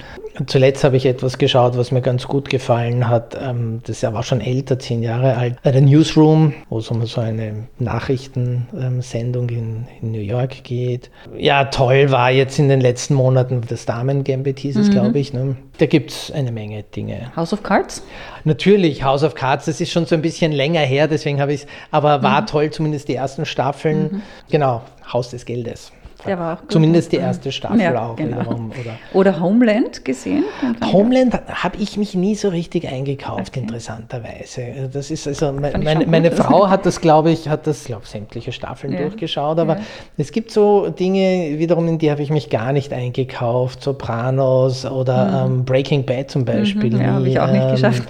Zuletzt 0.47 0.85
habe 0.85 0.97
ich 0.97 1.07
etwas 1.07 1.39
geschaut, 1.39 1.77
was 1.77 1.91
mir 1.91 2.03
ganz 2.03 2.29
gut 2.29 2.49
gefallen 2.49 3.09
hat. 3.09 3.37
Ähm, 3.41 3.81
das 3.85 4.05
aber 4.05 4.23
schon 4.23 4.41
älter, 4.41 4.79
zehn 4.79 5.03
Jahre 5.03 5.37
alt. 5.37 5.57
The 5.65 5.81
Newsroom, 5.81 6.55
wo 6.69 6.79
es 6.79 6.89
um 6.89 7.05
so 7.05 7.21
eine 7.21 7.67
Nachrichtensendung 7.81 9.49
in, 9.49 9.87
in 10.01 10.13
New 10.13 10.21
York 10.21 10.63
geht. 10.63 11.11
Ja, 11.37 11.65
toll 11.65 12.13
war 12.13 12.31
jetzt 12.31 12.60
in 12.61 12.69
den 12.69 12.81
letzten 12.81 13.15
Monaten 13.15 13.63
das 13.69 13.87
Damen-Gambit 13.87 14.61
hieß 14.61 14.77
es, 14.77 14.89
mhm. 14.89 14.93
glaube 14.93 15.19
ich. 15.19 15.33
Ne? 15.33 15.57
Da 15.79 15.87
gibt 15.87 16.11
es 16.11 16.31
eine 16.31 16.53
Menge 16.53 16.85
Dinge. 16.85 17.33
House 17.35 17.53
of 17.53 17.63
Cards? 17.63 18.03
Natürlich, 18.45 19.03
House 19.03 19.25
of 19.25 19.35
Cards, 19.35 19.65
das 19.65 19.81
ist 19.81 19.91
schon 19.91 20.07
so 20.07 20.15
ein 20.15 20.23
bisschen 20.23 20.53
länger 20.53 20.81
her, 20.81 21.09
deswegen 21.09 21.41
habe 21.41 21.53
ich 21.53 21.63
es, 21.63 21.67
aber 21.91 22.23
war 22.23 22.43
mhm. 22.43 22.47
toll, 22.47 22.71
zumindest 22.71 23.09
die 23.09 23.15
ersten 23.15 23.45
Staffeln. 23.47 24.03
Mhm. 24.03 24.23
Genau, 24.51 24.83
Haus 25.13 25.31
des 25.31 25.45
Geldes. 25.45 25.93
Der 26.27 26.39
war 26.39 26.55
auch 26.55 26.61
gut. 26.61 26.73
Zumindest 26.73 27.13
die 27.13 27.17
erste 27.17 27.51
Staffel 27.53 27.81
ja, 27.81 28.07
auch 28.07 28.17
genau. 28.17 28.41
wiederum. 28.41 28.71
Oder, 28.71 28.99
oder 29.13 29.41
Homeland 29.41 30.05
gesehen? 30.05 30.45
Homeland 30.93 31.41
habe 31.49 31.77
ich 31.79 31.97
mich 31.97 32.15
nie 32.15 32.35
so 32.35 32.49
richtig 32.49 32.87
eingekauft, 32.89 33.49
okay. 33.49 33.61
interessanterweise. 33.61 34.91
Das 34.93 35.11
ist 35.11 35.27
also, 35.27 35.53
meine, 35.53 36.07
meine 36.07 36.31
Frau 36.31 36.69
hat 36.71 36.87
das, 36.87 37.01
glaube 37.01 37.31
ich, 37.31 37.49
hat 37.49 37.67
das, 37.67 37.85
glaube 37.85 38.07
sämtliche 38.07 38.53
Staffeln 38.53 38.93
ja. 38.93 39.01
durchgeschaut, 39.01 39.59
aber 39.59 39.77
ja. 39.77 39.83
es 40.17 40.33
gibt 40.33 40.51
so 40.51 40.91
Dinge, 40.91 41.59
wiederum, 41.59 41.89
in 41.89 41.99
die 41.99 42.11
habe 42.11 42.23
ich 42.23 42.31
mich 42.31 42.51
gar 42.51 42.73
nicht 42.73 42.93
eingekauft. 42.93 43.83
Sopranos 43.83 44.85
oder 44.85 45.47
mhm. 45.47 45.53
ähm, 45.53 45.65
Breaking 45.65 46.05
Bad 46.05 46.31
zum 46.31 46.45
Beispiel. 46.45 46.95
Mhm, 46.95 47.01
ja, 47.01 47.07
habe 47.13 47.29
ich 47.29 47.41
auch 47.41 47.51
nicht 47.51 47.65
ähm, 47.65 47.71
geschafft. 47.71 48.03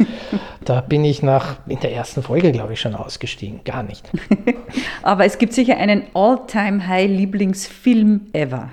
Da 0.65 0.81
bin 0.81 1.05
ich 1.05 1.23
nach, 1.23 1.57
in 1.67 1.81
der 1.81 1.93
ersten 1.93 2.23
Folge, 2.23 2.53
glaube 2.53 2.75
ich, 2.75 2.81
schon 2.81 2.95
ausgestiegen. 2.95 3.61
Gar 3.65 3.83
nicht. 3.83 4.09
aber 5.03 5.25
es 5.25 5.39
gibt 5.39 5.53
sicher 5.53 5.77
einen 5.77 6.05
All-Time-High-Lieblingsfilm 6.15 7.81
Film 7.81 8.27
ever? 8.33 8.69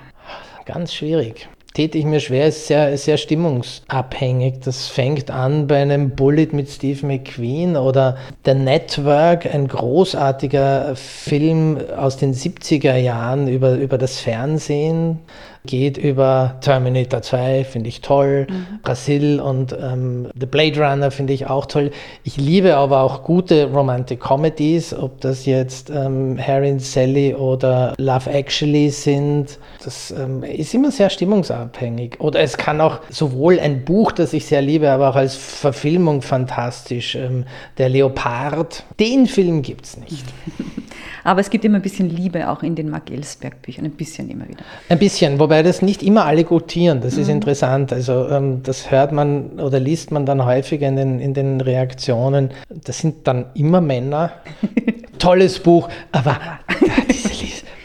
Ganz 0.64 0.92
schwierig 0.92 1.48
täte 1.78 1.96
ich 1.96 2.06
mir 2.06 2.18
schwer, 2.18 2.48
ist 2.48 2.66
sehr, 2.66 2.98
sehr 2.98 3.16
stimmungsabhängig. 3.16 4.54
Das 4.64 4.88
fängt 4.88 5.30
an 5.30 5.68
bei 5.68 5.80
einem 5.80 6.10
Bullet 6.10 6.48
mit 6.50 6.68
Steve 6.68 7.06
McQueen 7.06 7.76
oder 7.76 8.16
The 8.44 8.54
Network, 8.54 9.46
ein 9.46 9.68
großartiger 9.68 10.96
Film 10.96 11.78
aus 11.96 12.16
den 12.16 12.34
70er 12.34 12.96
Jahren 12.96 13.46
über, 13.46 13.74
über 13.76 13.96
das 13.96 14.18
Fernsehen 14.18 15.20
geht 15.66 15.98
über 15.98 16.56
Terminator 16.60 17.22
2, 17.22 17.64
finde 17.64 17.88
ich 17.88 18.00
toll, 18.00 18.46
mhm. 18.48 18.80
Brasil 18.82 19.40
und 19.40 19.76
ähm, 19.80 20.28
The 20.38 20.46
Blade 20.46 20.80
Runner 20.80 21.10
finde 21.10 21.32
ich 21.32 21.46
auch 21.46 21.66
toll. 21.66 21.90
Ich 22.24 22.36
liebe 22.36 22.76
aber 22.76 23.02
auch 23.02 23.22
gute 23.22 23.70
Romantic 23.70 24.20
Comedies, 24.20 24.94
ob 24.94 25.20
das 25.20 25.46
jetzt 25.46 25.90
ähm, 25.90 26.38
Harry 26.38 26.70
and 26.70 26.82
Sally 26.82 27.34
oder 27.34 27.94
Love 27.98 28.30
Actually 28.30 28.90
sind. 28.90 29.58
Das 29.84 30.10
ähm, 30.10 30.42
ist 30.42 30.74
immer 30.74 30.90
sehr 30.90 31.10
stimmungsabhängig. 31.10 32.20
Oder 32.20 32.40
es 32.40 32.56
kann 32.56 32.80
auch 32.80 33.00
sowohl 33.10 33.60
ein 33.60 33.84
Buch, 33.84 34.12
das 34.12 34.32
ich 34.32 34.46
sehr 34.46 34.62
liebe, 34.62 34.90
aber 34.90 35.10
auch 35.10 35.16
als 35.16 35.34
Verfilmung 35.34 36.22
fantastisch. 36.22 37.14
Ähm, 37.14 37.44
der 37.78 37.88
Leopard, 37.88 38.84
den 38.98 39.26
Film 39.26 39.62
gibt 39.62 39.84
es 39.84 39.96
nicht. 39.96 40.24
Aber 41.24 41.40
es 41.40 41.50
gibt 41.50 41.64
immer 41.64 41.76
ein 41.76 41.82
bisschen 41.82 42.08
Liebe 42.08 42.48
auch 42.48 42.62
in 42.62 42.74
den 42.74 42.88
Mark 42.88 43.10
Ellsberg 43.10 43.60
Büchern, 43.62 43.84
ein 43.84 43.90
bisschen 43.90 44.30
immer 44.30 44.48
wieder. 44.48 44.62
Ein 44.88 44.98
bisschen, 44.98 45.38
wobei 45.48 45.62
das 45.62 45.80
nicht 45.80 46.02
immer 46.02 46.26
alle 46.26 46.44
gutieren, 46.44 47.00
das 47.00 47.16
mhm. 47.16 47.22
ist 47.22 47.28
interessant. 47.28 47.92
Also 47.92 48.28
ähm, 48.28 48.62
das 48.62 48.90
hört 48.90 49.12
man 49.12 49.58
oder 49.60 49.80
liest 49.80 50.10
man 50.10 50.26
dann 50.26 50.44
häufiger 50.44 50.86
in 50.86 50.96
den, 50.96 51.20
in 51.20 51.32
den 51.32 51.62
Reaktionen. 51.62 52.50
Das 52.68 52.98
sind 52.98 53.26
dann 53.26 53.46
immer 53.54 53.80
Männer. 53.80 54.32
Tolles 55.18 55.58
Buch, 55.58 55.88
aber 56.12 56.38
diese 57.10 57.28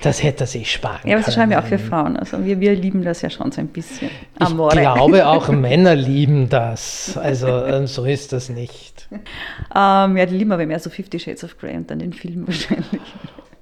das 0.03 0.21
hätte 0.21 0.43
er 0.43 0.47
sich 0.47 0.69
sparen 0.69 0.99
können. 1.01 1.11
Ja, 1.11 1.17
aber 1.17 1.25
sie 1.25 1.31
schreiben 1.31 1.53
ja 1.53 1.61
auch 1.61 1.65
für 1.65 1.79
Frauen. 1.79 2.17
Also 2.17 2.43
wir, 2.43 2.59
wir 2.59 2.75
lieben 2.75 3.03
das 3.03 3.21
ja 3.21 3.29
schon 3.29 3.53
so 3.53 3.61
ein 3.61 3.69
bisschen. 3.69 4.09
Amore. 4.37 4.75
Ich 4.75 4.81
glaube, 4.81 5.25
auch 5.25 5.47
Männer 5.49 5.95
lieben 5.95 6.49
das. 6.49 7.17
Also 7.17 7.47
ähm, 7.47 7.87
so 7.87 8.03
ist 8.03 8.33
das 8.33 8.49
nicht. 8.49 9.07
Ähm, 9.11 10.17
ja, 10.17 10.25
die 10.25 10.35
lieben 10.35 10.51
aber 10.51 10.65
mehr 10.65 10.79
so 10.79 10.89
Fifty 10.89 11.19
Shades 11.19 11.45
of 11.45 11.57
Grey 11.57 11.77
und 11.77 11.89
dann 11.89 11.99
den 11.99 12.11
Film 12.11 12.45
wahrscheinlich. 12.47 13.01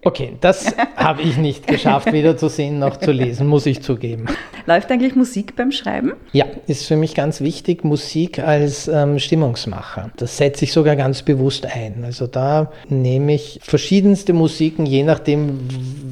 Okay, 0.04 0.34
das 0.42 0.76
habe 0.96 1.22
ich 1.22 1.38
nicht 1.38 1.68
geschafft, 1.68 2.12
weder 2.12 2.36
zu 2.36 2.50
sehen 2.50 2.80
noch 2.80 2.98
zu 2.98 3.12
lesen, 3.12 3.46
muss 3.46 3.68
ich 3.68 3.84
zugeben. 3.84 4.26
Läuft 4.66 4.92
eigentlich 4.92 5.16
Musik 5.16 5.56
beim 5.56 5.72
Schreiben? 5.72 6.14
Ja, 6.34 6.46
ist 6.66 6.88
für 6.88 6.96
mich 6.96 7.14
ganz 7.14 7.42
wichtig, 7.42 7.84
Musik 7.84 8.40
als 8.40 8.88
ähm, 8.88 9.20
Stimmungsmacher. 9.20 10.12
Das 10.18 10.38
setze 10.38 10.66
ich 10.66 10.74
sogar 10.74 10.96
ganz 10.96 11.22
bewusst 11.22 11.68
ein. 11.68 12.04
Also 12.04 12.26
da 12.26 12.72
nehme 12.90 13.36
ich 13.36 13.60
verschiedenste 13.62 14.34
Musiken, 14.34 14.86
je 14.86 15.04
nachdem, 15.04 15.60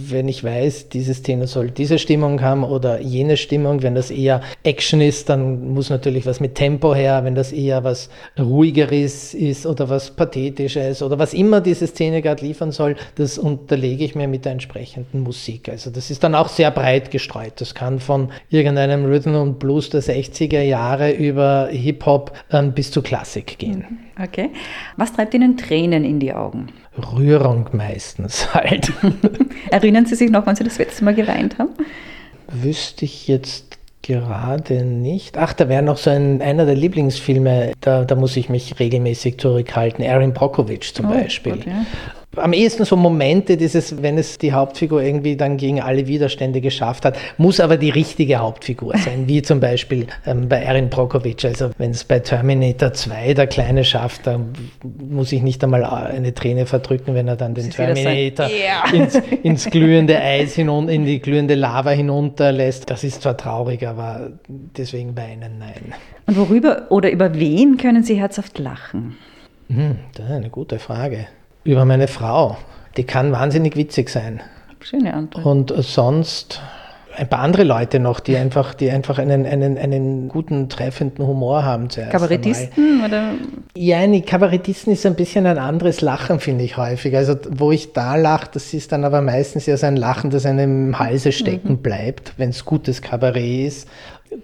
wenn 0.10 0.28
ich 0.28 0.44
weiß, 0.44 0.90
diese 0.90 1.14
Szene 1.14 1.48
soll 1.48 1.72
diese 1.72 2.00
Stimmung 2.00 2.42
haben 2.42 2.64
oder 2.64 3.00
jene 3.02 3.38
Stimmung. 3.38 3.82
Wenn 3.82 3.96
das 3.96 4.12
eher 4.12 4.42
Action 4.64 5.02
ist, 5.02 5.30
dann 5.30 5.74
muss 5.74 5.90
natürlich 5.90 6.26
was 6.26 6.40
mit 6.40 6.56
Tempo 6.56 6.94
her. 6.94 7.24
Wenn 7.24 7.36
das 7.36 7.52
eher 7.52 7.84
was 7.84 8.10
ruhigeres 8.38 9.34
ist 9.34 9.66
oder 9.66 9.90
was 9.90 10.12
pathetisches 10.12 11.02
oder 11.02 11.18
was 11.18 11.34
immer 11.34 11.62
diese 11.62 11.88
Szene 11.88 12.22
gerade 12.22 12.46
liefern 12.46 12.72
soll, 12.72 12.96
das 13.16 13.38
unter 13.38 13.79
überlege 13.80 14.04
ich 14.04 14.14
mir 14.14 14.28
mit 14.28 14.44
der 14.44 14.52
entsprechenden 14.52 15.22
Musik. 15.22 15.70
Also 15.70 15.90
das 15.90 16.12
ist 16.12 16.24
dann 16.24 16.36
auch 16.36 16.50
sehr 16.50 16.70
breit 16.70 17.12
gestreut. 17.12 17.54
Das 17.58 17.74
kann 17.74 18.00
von 18.00 18.30
irgendeinem 18.50 19.06
Rhythm 19.06 19.36
und 19.36 19.58
Blues 19.58 19.90
der 19.90 20.04
60er 20.04 20.62
Jahre 20.62 21.12
über 21.12 21.70
Hip-Hop 21.72 22.34
ähm, 22.52 22.74
bis 22.74 22.92
zu 22.92 23.02
Klassik 23.02 23.58
gehen. 23.58 23.86
Mhm. 23.90 24.24
Okay. 24.24 24.50
Was 24.98 25.14
treibt 25.14 25.34
Ihnen 25.34 25.56
Tränen 25.56 26.04
in 26.04 26.20
die 26.20 26.34
Augen? 26.34 26.68
Rührung 27.16 27.70
meistens 27.72 28.54
halt. 28.54 28.92
Erinnern 29.72 30.06
Sie 30.06 30.16
sich 30.16 30.30
noch, 30.30 30.46
wann 30.46 30.58
Sie 30.58 30.66
das 30.66 30.78
letzte 30.78 31.06
Mal 31.06 31.16
geweint 31.16 31.58
haben? 31.58 31.72
Wüsste 32.52 33.06
ich 33.06 33.30
jetzt 33.30 33.78
gerade 34.02 34.84
nicht. 34.84 35.38
Ach, 35.38 35.54
da 35.54 35.70
wäre 35.70 35.84
noch 35.84 35.98
so 35.98 36.10
ein, 36.10 36.42
einer 36.42 36.66
der 36.66 36.76
Lieblingsfilme, 36.76 37.74
da, 37.80 38.04
da 38.04 38.16
muss 38.16 38.36
ich 38.36 38.50
mich 38.50 38.78
regelmäßig 38.80 39.38
zurückhalten. 39.38 40.04
Erin 40.04 40.34
Brockovich 40.34 40.94
zum 40.94 41.06
oh, 41.06 41.14
Beispiel. 41.14 41.54
Okay 41.54 41.72
am 42.36 42.54
ehesten 42.54 42.86
so 42.86 42.96
Momente, 42.96 43.58
dieses, 43.58 44.04
wenn 44.04 44.18
es 44.18 44.38
die 44.38 44.54
Hauptfigur 44.54 45.02
irgendwie 45.02 45.36
dann 45.36 45.58
gegen 45.58 45.82
alle 45.82 46.06
Widerstände 46.06 46.62
geschafft 46.62 47.04
hat, 47.06 47.18
muss 47.38 47.60
aber 47.60 47.78
die 47.78 47.90
richtige 47.90 48.38
Hauptfigur 48.38 48.96
sein, 48.98 49.28
wie 49.28 49.42
zum 49.42 49.60
Beispiel 49.60 50.06
ähm, 50.28 50.48
bei 50.48 50.58
Erin 50.62 50.90
Brockovich. 50.90 51.44
Also 51.46 51.72
wenn 51.80 51.92
es 51.92 52.04
bei 52.04 52.20
Terminator 52.20 52.94
2 52.94 53.34
der 53.34 53.48
Kleine 53.48 53.84
schafft, 53.84 54.28
dann 54.28 54.54
muss 54.84 55.32
ich 55.32 55.42
nicht 55.42 55.64
einmal 55.64 55.84
eine 55.84 56.34
Träne 56.34 56.68
verdrücken, 56.68 57.16
wenn 57.16 57.28
er 57.28 57.36
dann 57.36 57.56
den 57.56 57.72
Terminator 57.72 58.48
yeah. 58.48 58.94
ins, 58.94 59.16
ins, 59.44 59.66
glühende 59.66 60.20
Eis 60.20 60.54
hinunter, 60.54 60.94
in 60.94 61.06
die 61.06 61.20
glühende 61.20 61.56
Lava 61.56 61.92
hinunterlässt. 61.92 62.92
Das 62.92 63.04
ist 63.04 63.24
zwar 63.24 63.38
traurig, 63.38 63.88
aber 63.88 64.32
deswegen 64.48 65.18
weinen, 65.18 65.58
nein. 65.58 65.94
Und 66.28 66.38
worüber 66.38 66.84
oder 66.90 67.10
über 67.10 67.34
wen 67.34 67.78
können 67.78 68.04
Sie 68.04 68.20
herzhaft 68.20 68.60
lachen? 68.60 69.18
Hm, 69.68 69.96
das 70.14 70.26
ist 70.28 70.32
eine 70.32 70.50
gute 70.50 70.78
Frage 70.78 71.28
über 71.64 71.86
meine 71.86 72.08
Frau. 72.08 72.58
Die 72.98 73.04
kann 73.04 73.32
wahnsinnig 73.32 73.76
witzig 73.76 74.10
sein. 74.10 74.42
Schöne 74.82 75.14
Antwort. 75.14 75.46
Und 75.46 75.74
sonst 75.84 76.62
ein 77.20 77.28
paar 77.28 77.40
andere 77.40 77.64
Leute 77.64 78.00
noch, 78.00 78.22
die 78.22 78.38
einfach, 78.38 78.74
die 78.74 78.90
einfach 78.90 79.20
einen, 79.20 79.46
einen, 79.46 79.78
einen 79.78 80.30
guten, 80.30 80.70
treffenden 80.70 81.28
Humor 81.28 81.64
haben 81.64 81.90
zuerst. 81.90 82.12
Kabarettisten 82.12 83.04
oder? 83.06 83.34
Ja, 83.76 84.08
nee, 84.08 84.22
Kabarettisten 84.22 84.94
ist 84.94 85.06
ein 85.06 85.16
bisschen 85.16 85.46
ein 85.46 85.58
anderes 85.58 86.00
Lachen, 86.00 86.40
finde 86.40 86.64
ich 86.64 86.78
häufig. 86.78 87.16
Also 87.16 87.36
wo 87.50 87.72
ich 87.72 87.92
da 87.92 88.16
lache, 88.16 88.50
das 88.54 88.74
ist 88.74 88.94
dann 88.94 89.04
aber 89.04 89.22
meistens 89.22 89.66
ja 89.66 89.76
so 89.76 89.86
ein 89.86 89.98
Lachen, 89.98 90.30
das 90.30 90.46
einem 90.46 90.88
im 90.88 91.00
Halse 91.00 91.34
stecken 91.34 91.74
mhm. 91.74 91.78
bleibt, 91.80 92.34
wenn 92.38 92.50
es 92.50 92.64
gutes 92.64 93.02
Kabarett 93.02 93.68
ist. 93.68 93.90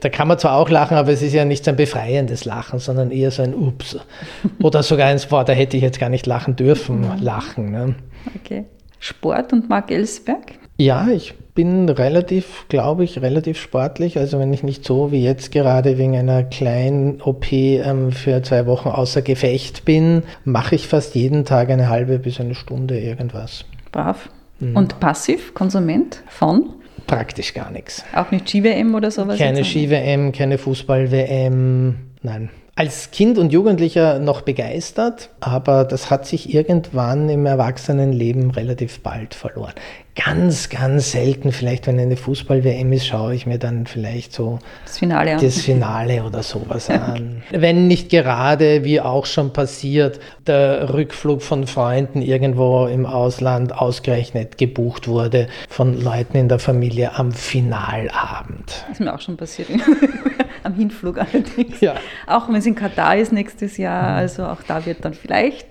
Da 0.02 0.10
kann 0.10 0.28
man 0.28 0.38
zwar 0.38 0.58
auch 0.58 0.70
lachen, 0.70 0.98
aber 0.98 1.12
es 1.12 1.22
ist 1.22 1.34
ja 1.34 1.46
nicht 1.46 1.64
so 1.64 1.72
ein 1.72 1.78
befreiendes 1.78 2.44
Lachen, 2.44 2.80
sondern 2.80 3.12
eher 3.12 3.32
so 3.32 3.44
ein 3.44 3.54
Ups. 3.54 3.98
Oder 4.62 4.84
sogar 4.84 5.08
eins, 5.08 5.28
boah, 5.28 5.46
da 5.46 5.54
hätte 5.54 5.78
ich 5.78 5.84
jetzt 5.84 6.00
gar 6.00 6.10
nicht 6.10 6.26
lachen 6.26 6.56
dürfen, 6.56 7.02
mhm. 7.02 7.22
lachen. 7.22 7.72
Ne? 7.72 7.96
Okay. 8.36 8.66
Sport 9.00 9.54
und 9.54 9.70
Mark 9.70 9.92
Ellsberg? 9.92 10.54
Ja, 10.78 11.08
ich 11.08 11.36
bin 11.56 11.90
relativ, 11.90 12.66
glaube 12.68 13.04
ich, 13.04 13.22
relativ 13.22 13.60
sportlich. 13.60 14.18
Also 14.20 14.38
wenn 14.40 14.54
ich 14.54 14.62
nicht 14.62 14.86
so 14.86 15.12
wie 15.12 15.24
jetzt 15.24 15.52
gerade 15.52 15.98
wegen 15.98 16.16
einer 16.16 16.44
kleinen 16.44 17.22
OP 17.22 17.52
ähm, 17.52 18.12
für 18.12 18.44
zwei 18.44 18.68
Wochen 18.68 18.90
außer 18.90 19.22
Gefecht 19.22 19.86
bin, 19.86 20.24
mache 20.44 20.76
ich 20.76 20.88
fast 20.88 21.16
jeden 21.16 21.46
Tag 21.46 21.70
eine 21.70 21.90
halbe 21.90 22.20
bis 22.20 22.40
eine 22.40 22.56
Stunde 22.56 23.00
irgendwas. 23.00 23.66
Brav. 23.92 24.30
Mhm. 24.60 24.76
Und 24.76 25.00
passiv, 25.00 25.54
Konsument 25.54 26.22
von? 26.28 26.70
praktisch 27.08 27.54
gar 27.54 27.72
nichts. 27.72 28.04
Auch 28.14 28.32
nicht 28.32 28.50
Ski-WM 28.50 28.96
oder 28.96 29.12
sowas? 29.12 29.38
Keine 29.38 29.64
Ski-WM, 29.64 30.32
keine 30.32 30.58
Fußball-WM, 30.58 31.96
nein. 32.22 32.50
als 32.76 33.12
Kind 33.12 33.38
und 33.38 33.54
Jugendlicher 33.54 34.20
noch 34.20 34.42
begeistert, 34.42 35.30
aber 35.40 35.86
das 35.86 36.10
hat 36.10 36.26
sich 36.26 36.54
irgendwann 36.54 37.30
im 37.30 37.46
Erwachsenenleben 37.46 38.52
relativ 38.52 39.02
bald 39.02 39.36
verloren. 39.36 39.74
Ganz, 40.16 40.70
ganz 40.70 41.12
selten, 41.12 41.52
vielleicht 41.52 41.88
wenn 41.88 42.00
eine 42.00 42.16
Fußball-WM 42.16 42.94
ist, 42.94 43.06
schaue 43.06 43.36
ich 43.36 43.46
mir 43.46 43.60
dann 43.60 43.86
vielleicht 43.86 44.32
so 44.32 44.60
das 44.86 45.00
Finale, 45.00 45.34
an. 45.34 45.42
das 45.42 45.62
Finale 45.62 46.24
oder 46.24 46.42
sowas 46.42 46.90
an. 46.90 47.44
wenn 47.52 47.88
nicht 47.88 48.10
gerade, 48.10 48.86
wie 48.86 49.02
auch 49.02 49.26
schon 49.26 49.52
passiert, 49.52 50.22
der 50.48 50.94
Rückflug 50.94 51.42
von 51.42 51.68
Freunden 51.68 52.22
irgendwo 52.22 52.88
im 52.88 53.06
Ausland 53.06 53.74
ausgerechnet 53.74 54.58
gebucht 54.58 55.10
wurde 55.10 55.48
von 55.68 56.00
Leuten 56.00 56.38
in 56.38 56.48
der 56.48 56.60
Familie 56.60 57.16
am 57.16 57.34
Finalabend. 57.34 58.86
Das 58.88 58.92
ist 58.92 59.00
mir 59.02 59.14
auch 59.14 59.22
schon 59.22 59.36
passiert. 59.36 59.68
am 60.66 60.74
Hinflug 60.74 61.18
allerdings. 61.20 61.80
Ja. 61.80 61.96
Auch 62.28 62.48
wenn 62.48 62.56
es 62.56 62.66
in 62.66 62.76
Katar 62.76 63.18
ist 63.18 63.32
nächstes 63.32 63.78
Jahr, 63.78 64.16
also 64.16 64.46
auch 64.46 64.64
da 64.68 64.86
wird 64.86 65.06
dann 65.06 65.14
vielleicht 65.14 65.68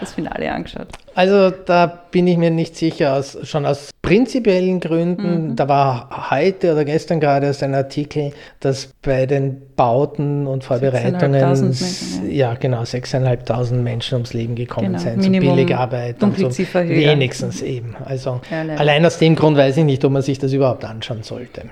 das 0.00 0.14
Finale 0.14 0.50
angeschaut. 0.50 0.88
Also 1.14 1.50
da 1.50 1.86
bin 2.10 2.26
ich 2.26 2.36
mir 2.36 2.50
nicht 2.50 2.76
sicher, 2.76 3.14
aus, 3.14 3.38
schon 3.44 3.64
aus 3.66 3.90
prinzipiellen 4.02 4.80
Gründen. 4.80 5.50
Mhm. 5.50 5.56
Da 5.56 5.68
war 5.68 6.30
heute 6.30 6.72
oder 6.72 6.84
gestern 6.84 7.20
gerade 7.20 7.46
erst 7.46 7.62
ein 7.62 7.74
Artikel, 7.74 8.32
dass 8.60 8.90
bei 9.02 9.26
den 9.26 9.62
Bauten 9.76 10.46
und 10.46 10.64
Vorbereitungen 10.64 11.32
Menschen, 11.32 12.30
ja. 12.30 12.50
ja. 12.50 12.54
genau 12.54 12.82
6.500 12.82 13.74
Menschen 13.74 14.14
ums 14.14 14.32
Leben 14.34 14.54
gekommen 14.54 14.88
genau. 14.88 14.98
sind, 14.98 15.18
Minimum 15.18 15.50
so 15.50 15.54
Billigarbeit 15.54 16.22
und 16.22 16.36
so. 16.36 16.50
Wenigstens 16.74 17.62
eben. 17.62 17.96
Also 18.04 18.40
ja, 18.50 18.74
allein 18.76 19.06
aus 19.06 19.18
dem 19.18 19.36
Grund 19.36 19.56
weiß 19.56 19.76
ich 19.76 19.84
nicht, 19.84 20.04
ob 20.04 20.12
man 20.12 20.22
sich 20.22 20.38
das 20.38 20.52
überhaupt 20.52 20.84
anschauen 20.84 21.22
sollte. 21.22 21.62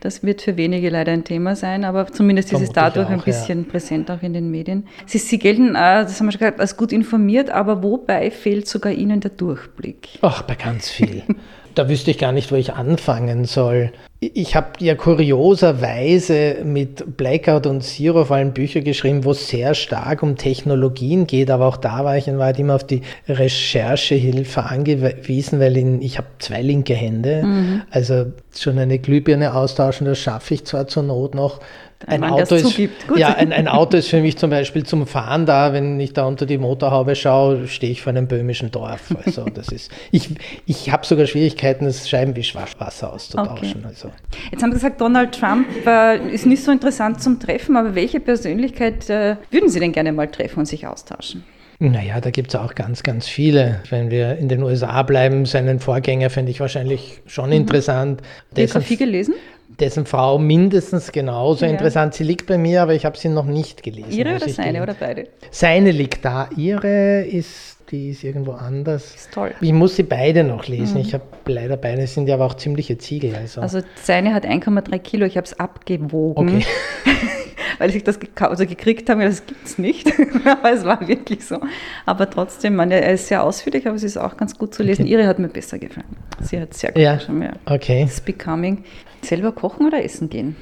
Das 0.00 0.22
wird 0.22 0.42
für 0.42 0.56
wenige 0.56 0.90
leider 0.90 1.12
ein 1.12 1.24
Thema 1.24 1.56
sein, 1.56 1.84
aber 1.84 2.06
zumindest 2.06 2.52
ist 2.52 2.60
es 2.60 2.70
dadurch 2.70 3.06
auch, 3.06 3.10
ein 3.10 3.20
bisschen 3.20 3.64
ja. 3.64 3.70
präsent 3.70 4.10
auch 4.10 4.22
in 4.22 4.32
den 4.32 4.50
Medien. 4.50 4.86
Sie, 5.06 5.18
Sie 5.18 5.38
gelten, 5.38 5.70
äh, 5.70 6.04
das 6.04 6.20
haben 6.20 6.26
wir 6.26 6.32
schon 6.32 6.38
gesagt, 6.38 6.60
als 6.60 6.76
gut 6.76 6.92
informiert, 6.92 7.50
aber 7.50 7.82
wobei 7.82 8.30
fehlt 8.30 8.68
sogar 8.68 8.92
Ihnen 8.92 9.20
der 9.20 9.32
Durchblick? 9.32 10.18
Ach, 10.22 10.42
bei 10.42 10.54
ganz 10.54 10.88
viel. 10.88 11.22
da 11.78 11.88
wüsste 11.88 12.10
ich 12.10 12.18
gar 12.18 12.32
nicht, 12.32 12.50
wo 12.50 12.56
ich 12.56 12.72
anfangen 12.72 13.44
soll. 13.44 13.92
Ich 14.18 14.56
habe 14.56 14.70
ja 14.80 14.96
kurioserweise 14.96 16.56
mit 16.64 17.16
Blackout 17.16 17.66
und 17.66 17.82
Zero 17.82 18.24
vor 18.24 18.34
allem 18.34 18.52
Bücher 18.52 18.80
geschrieben, 18.80 19.24
wo 19.24 19.30
es 19.30 19.48
sehr 19.48 19.74
stark 19.74 20.24
um 20.24 20.36
Technologien 20.36 21.28
geht, 21.28 21.52
aber 21.52 21.66
auch 21.66 21.76
da 21.76 22.04
war 22.04 22.16
ich 22.16 22.26
in 22.26 22.36
Wahrheit 22.36 22.58
immer 22.58 22.74
auf 22.74 22.84
die 22.84 23.02
Recherchehilfe 23.28 24.64
angewiesen, 24.64 25.60
weil 25.60 25.76
in, 25.76 26.02
ich 26.02 26.18
habe 26.18 26.26
zwei 26.40 26.62
linke 26.62 26.94
Hände, 26.94 27.44
mhm. 27.44 27.82
also 27.90 28.26
schon 28.56 28.76
eine 28.76 28.98
Glühbirne 28.98 29.54
austauschen, 29.54 30.04
das 30.04 30.18
schaffe 30.18 30.54
ich 30.54 30.64
zwar 30.64 30.88
zur 30.88 31.04
Not 31.04 31.36
noch, 31.36 31.60
ein 32.06 32.20
Mann, 32.20 32.30
Auto, 32.30 32.54
ist, 32.54 32.78
ja, 33.16 33.34
ein, 33.34 33.52
ein, 33.52 33.66
Auto 33.66 33.96
ist 33.96 34.08
für 34.08 34.20
mich 34.20 34.38
zum 34.38 34.50
Beispiel 34.50 34.84
zum 34.84 35.06
Fahren 35.06 35.46
da. 35.46 35.72
Wenn 35.72 35.98
ich 35.98 36.12
da 36.12 36.26
unter 36.26 36.46
die 36.46 36.56
Motorhaube 36.56 37.16
schaue, 37.16 37.66
stehe 37.66 37.90
ich 37.90 38.02
vor 38.02 38.10
einem 38.10 38.28
böhmischen 38.28 38.70
Dorf. 38.70 39.14
Also 39.24 39.44
das 39.54 39.68
ist, 39.68 39.90
ich 40.12 40.30
ich 40.66 40.90
habe 40.90 41.04
sogar 41.04 41.26
Schwierigkeiten, 41.26 41.86
das 41.86 42.08
Scheibenwischwasser 42.08 43.12
auszutauschen. 43.12 43.80
Okay. 43.80 43.86
Also. 43.88 44.12
Jetzt 44.52 44.62
haben 44.62 44.70
Sie 44.70 44.76
gesagt, 44.76 45.00
Donald 45.00 45.38
Trump 45.38 45.66
äh, 45.86 46.28
ist 46.32 46.46
nicht 46.46 46.62
so 46.62 46.70
interessant 46.70 47.20
zum 47.20 47.40
Treffen, 47.40 47.76
aber 47.76 47.94
welche 47.94 48.20
Persönlichkeit 48.20 49.10
äh, 49.10 49.36
würden 49.50 49.68
Sie 49.68 49.80
denn 49.80 49.92
gerne 49.92 50.12
mal 50.12 50.28
treffen 50.28 50.60
und 50.60 50.66
sich 50.66 50.86
austauschen? 50.86 51.44
Naja, 51.80 52.20
da 52.20 52.30
gibt 52.30 52.48
es 52.48 52.56
auch 52.56 52.74
ganz, 52.74 53.04
ganz 53.04 53.28
viele. 53.28 53.82
Wenn 53.88 54.10
wir 54.10 54.36
in 54.36 54.48
den 54.48 54.64
USA 54.64 55.02
bleiben, 55.04 55.46
seinen 55.46 55.78
Vorgänger 55.78 56.28
fände 56.28 56.50
ich 56.50 56.58
wahrscheinlich 56.58 57.20
schon 57.26 57.50
mhm. 57.50 57.56
interessant. 57.56 58.22
Biografie 58.52 58.96
gelesen? 58.96 59.34
Dessen 59.80 60.06
Frau 60.06 60.38
mindestens 60.38 61.12
genauso 61.12 61.64
ja. 61.64 61.70
interessant. 61.70 62.14
Sie 62.14 62.24
liegt 62.24 62.46
bei 62.46 62.58
mir, 62.58 62.82
aber 62.82 62.94
ich 62.94 63.04
habe 63.04 63.16
sie 63.16 63.28
noch 63.28 63.44
nicht 63.44 63.82
gelesen. 63.82 64.10
Ihre 64.10 64.36
oder 64.36 64.48
seine 64.48 64.72
gehen. 64.72 64.82
oder 64.82 64.94
beide? 64.94 65.24
Seine 65.50 65.90
liegt 65.90 66.24
da. 66.24 66.48
Ihre 66.56 67.22
ist, 67.22 67.78
die 67.90 68.10
ist 68.10 68.24
irgendwo 68.24 68.52
anders. 68.52 69.14
Ist 69.14 69.32
toll. 69.32 69.54
Ich 69.60 69.72
muss 69.72 69.96
sie 69.96 70.02
beide 70.02 70.44
noch 70.44 70.66
lesen. 70.66 70.94
Mhm. 70.94 71.00
Ich 71.00 71.14
habe 71.14 71.24
leider 71.46 71.76
beide, 71.76 72.06
sind 72.06 72.28
ja 72.28 72.34
aber 72.34 72.46
auch 72.46 72.54
ziemliche 72.54 72.98
Ziegel. 72.98 73.34
Also, 73.36 73.60
also 73.60 73.80
seine 74.02 74.34
hat 74.34 74.44
1,3 74.44 74.98
Kilo, 74.98 75.26
ich 75.26 75.36
habe 75.36 75.46
es 75.46 75.58
abgewogen. 75.58 76.56
Okay. 76.56 76.66
weil 77.78 77.94
ich 77.94 78.04
das 78.04 78.18
also 78.40 78.66
gekriegt 78.66 79.08
habe, 79.08 79.24
das 79.24 79.46
gibt 79.46 79.66
es 79.66 79.78
nicht. 79.78 80.12
aber 80.44 80.72
es 80.72 80.84
war 80.84 81.06
wirklich 81.06 81.44
so. 81.44 81.58
Aber 82.06 82.28
trotzdem, 82.28 82.76
man, 82.76 82.90
er 82.90 83.12
ist 83.12 83.28
sehr 83.28 83.42
ausführlich, 83.42 83.86
aber 83.86 83.96
es 83.96 84.02
ist 84.02 84.16
auch 84.16 84.36
ganz 84.36 84.58
gut 84.58 84.74
zu 84.74 84.82
lesen. 84.82 85.02
Okay. 85.02 85.12
Ihre 85.12 85.26
hat 85.26 85.38
mir 85.38 85.48
besser 85.48 85.78
gefallen. 85.78 86.16
Sie 86.40 86.60
hat 86.60 86.74
sehr 86.74 86.92
gut 86.92 87.02
ja. 87.02 87.18
schon 87.18 87.38
mehr. 87.38 87.54
Okay. 87.66 88.02
It's 88.02 88.20
Becoming. 88.20 88.84
Selber 89.22 89.52
kochen 89.52 89.86
oder 89.86 90.04
essen 90.04 90.30
gehen? 90.30 90.56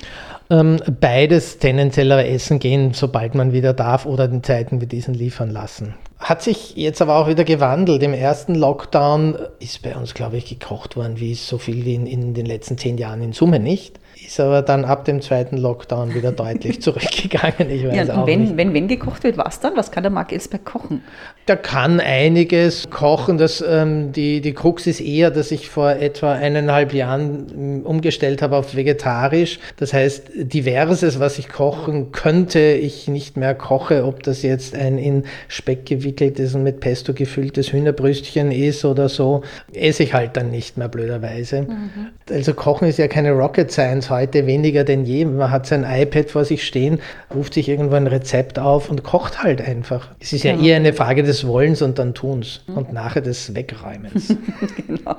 Ähm, 0.48 0.79
beides 1.00 1.59
tendenziell 1.59 2.11
essen 2.12 2.59
gehen, 2.59 2.94
sobald 2.94 3.35
man 3.35 3.52
wieder 3.52 3.74
darf 3.74 4.07
oder 4.07 4.26
in 4.26 4.42
Zeiten 4.42 4.81
wie 4.81 4.87
diesen 4.87 5.12
liefern 5.12 5.50
lassen. 5.50 5.94
Hat 6.18 6.40
sich 6.40 6.76
jetzt 6.76 7.02
aber 7.02 7.16
auch 7.16 7.29
wieder 7.29 7.44
gewandelt. 7.44 8.02
Im 8.02 8.14
ersten 8.14 8.55
Lockdown 8.55 9.37
ist 9.61 9.83
bei 9.83 9.94
uns, 9.94 10.14
glaube 10.14 10.38
ich, 10.38 10.46
gekocht 10.46 10.96
worden, 10.96 11.20
wie 11.20 11.35
so 11.35 11.59
viel 11.59 11.85
wie 11.85 11.94
in, 11.94 12.07
in 12.07 12.33
den 12.33 12.46
letzten 12.46 12.79
zehn 12.79 12.96
Jahren 12.96 13.22
in 13.22 13.33
Summe 13.33 13.61
nicht 13.61 14.00
ist 14.26 14.40
aber 14.40 14.62
dann 14.62 14.84
ab 14.84 15.04
dem 15.04 15.22
zweiten 15.22 15.56
Lockdown 15.56 16.14
wieder 16.14 16.32
deutlich 16.32 16.82
zurückgegangen. 16.82 17.70
Ich 17.70 17.86
weiß 17.86 18.08
ja, 18.08 18.14
und 18.14 18.26
wenn, 18.26 18.40
nicht. 18.40 18.56
wenn, 18.56 18.74
wenn 18.74 18.88
gekocht 18.88 19.22
wird, 19.24 19.38
was 19.38 19.60
dann? 19.60 19.76
Was 19.76 19.90
kann 19.90 20.02
der 20.02 20.10
Marc 20.10 20.32
Elsberg 20.32 20.64
kochen? 20.64 21.02
Der 21.46 21.56
kann 21.56 22.00
einiges 22.00 22.90
kochen. 22.90 23.38
Das, 23.38 23.64
ähm, 23.66 24.12
die, 24.12 24.40
die 24.40 24.52
Krux 24.52 24.86
ist 24.86 25.00
eher, 25.00 25.30
dass 25.30 25.52
ich 25.52 25.68
vor 25.68 25.90
etwa 25.90 26.32
eineinhalb 26.32 26.92
Jahren 26.92 27.46
ähm, 27.54 27.86
umgestellt 27.86 28.42
habe 28.42 28.56
auf 28.56 28.74
vegetarisch. 28.74 29.60
Das 29.76 29.92
heißt, 29.92 30.30
diverses, 30.34 31.20
was 31.20 31.38
ich 31.38 31.48
kochen 31.48 32.10
könnte, 32.10 32.60
ich 32.60 33.06
nicht 33.06 33.36
mehr 33.36 33.54
koche. 33.54 34.04
Ob 34.04 34.24
das 34.24 34.42
jetzt 34.42 34.74
ein 34.74 34.98
in 34.98 35.24
Speck 35.46 35.86
gewickeltes 35.86 36.54
und 36.54 36.64
mit 36.64 36.80
Pesto 36.80 37.14
gefülltes 37.14 37.72
Hühnerbrüstchen 37.72 38.50
ist 38.50 38.84
oder 38.84 39.08
so, 39.08 39.42
esse 39.72 40.02
ich 40.02 40.14
halt 40.14 40.36
dann 40.36 40.50
nicht 40.50 40.76
mehr 40.76 40.88
blöderweise. 40.88 41.62
Mhm. 41.62 42.08
Also 42.28 42.54
Kochen 42.54 42.88
ist 42.88 42.98
ja 42.98 43.06
keine 43.06 43.30
Rocket 43.30 43.70
Science 43.70 44.10
heute 44.16 44.46
weniger 44.46 44.85
denn 44.85 45.05
je. 45.05 45.24
Man 45.24 45.50
hat 45.50 45.66
sein 45.66 45.85
iPad 45.88 46.31
vor 46.31 46.44
sich 46.44 46.66
stehen, 46.66 47.00
ruft 47.35 47.55
sich 47.55 47.68
irgendwo 47.68 47.96
ein 47.96 48.07
Rezept 48.07 48.59
auf 48.59 48.90
und 48.90 49.02
kocht 49.02 49.42
halt 49.42 49.61
einfach. 49.61 50.09
Es 50.20 50.33
ist 50.33 50.44
ja, 50.44 50.55
ja. 50.55 50.62
eher 50.62 50.76
eine 50.76 50.92
Frage 50.92 51.22
des 51.22 51.46
Wollens 51.46 51.83
und 51.83 51.98
dann 51.98 52.14
Tuns 52.14 52.62
mhm. 52.66 52.76
und 52.76 52.92
nachher 52.92 53.22
des 53.22 53.55
Wegräumens. 53.55 54.35
genau. 54.87 55.16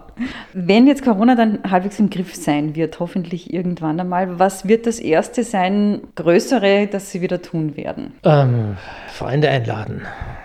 Wenn 0.53 0.87
jetzt 0.87 1.03
Corona 1.03 1.35
dann 1.35 1.59
halbwegs 1.69 1.99
im 1.99 2.09
Griff 2.09 2.35
sein 2.35 2.75
wird, 2.75 2.99
hoffentlich 2.99 3.53
irgendwann 3.53 3.99
einmal, 3.99 4.39
was 4.39 4.67
wird 4.67 4.87
das 4.87 4.99
Erste 4.99 5.43
sein, 5.43 6.01
größere, 6.15 6.87
das 6.87 7.11
Sie 7.11 7.21
wieder 7.21 7.41
tun 7.41 7.77
werden? 7.77 8.13
Ähm, 8.23 8.77
Freunde 9.13 9.49
einladen, 9.49 10.01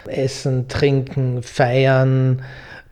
essen, 0.07 0.69
trinken, 0.69 1.43
feiern, 1.43 2.43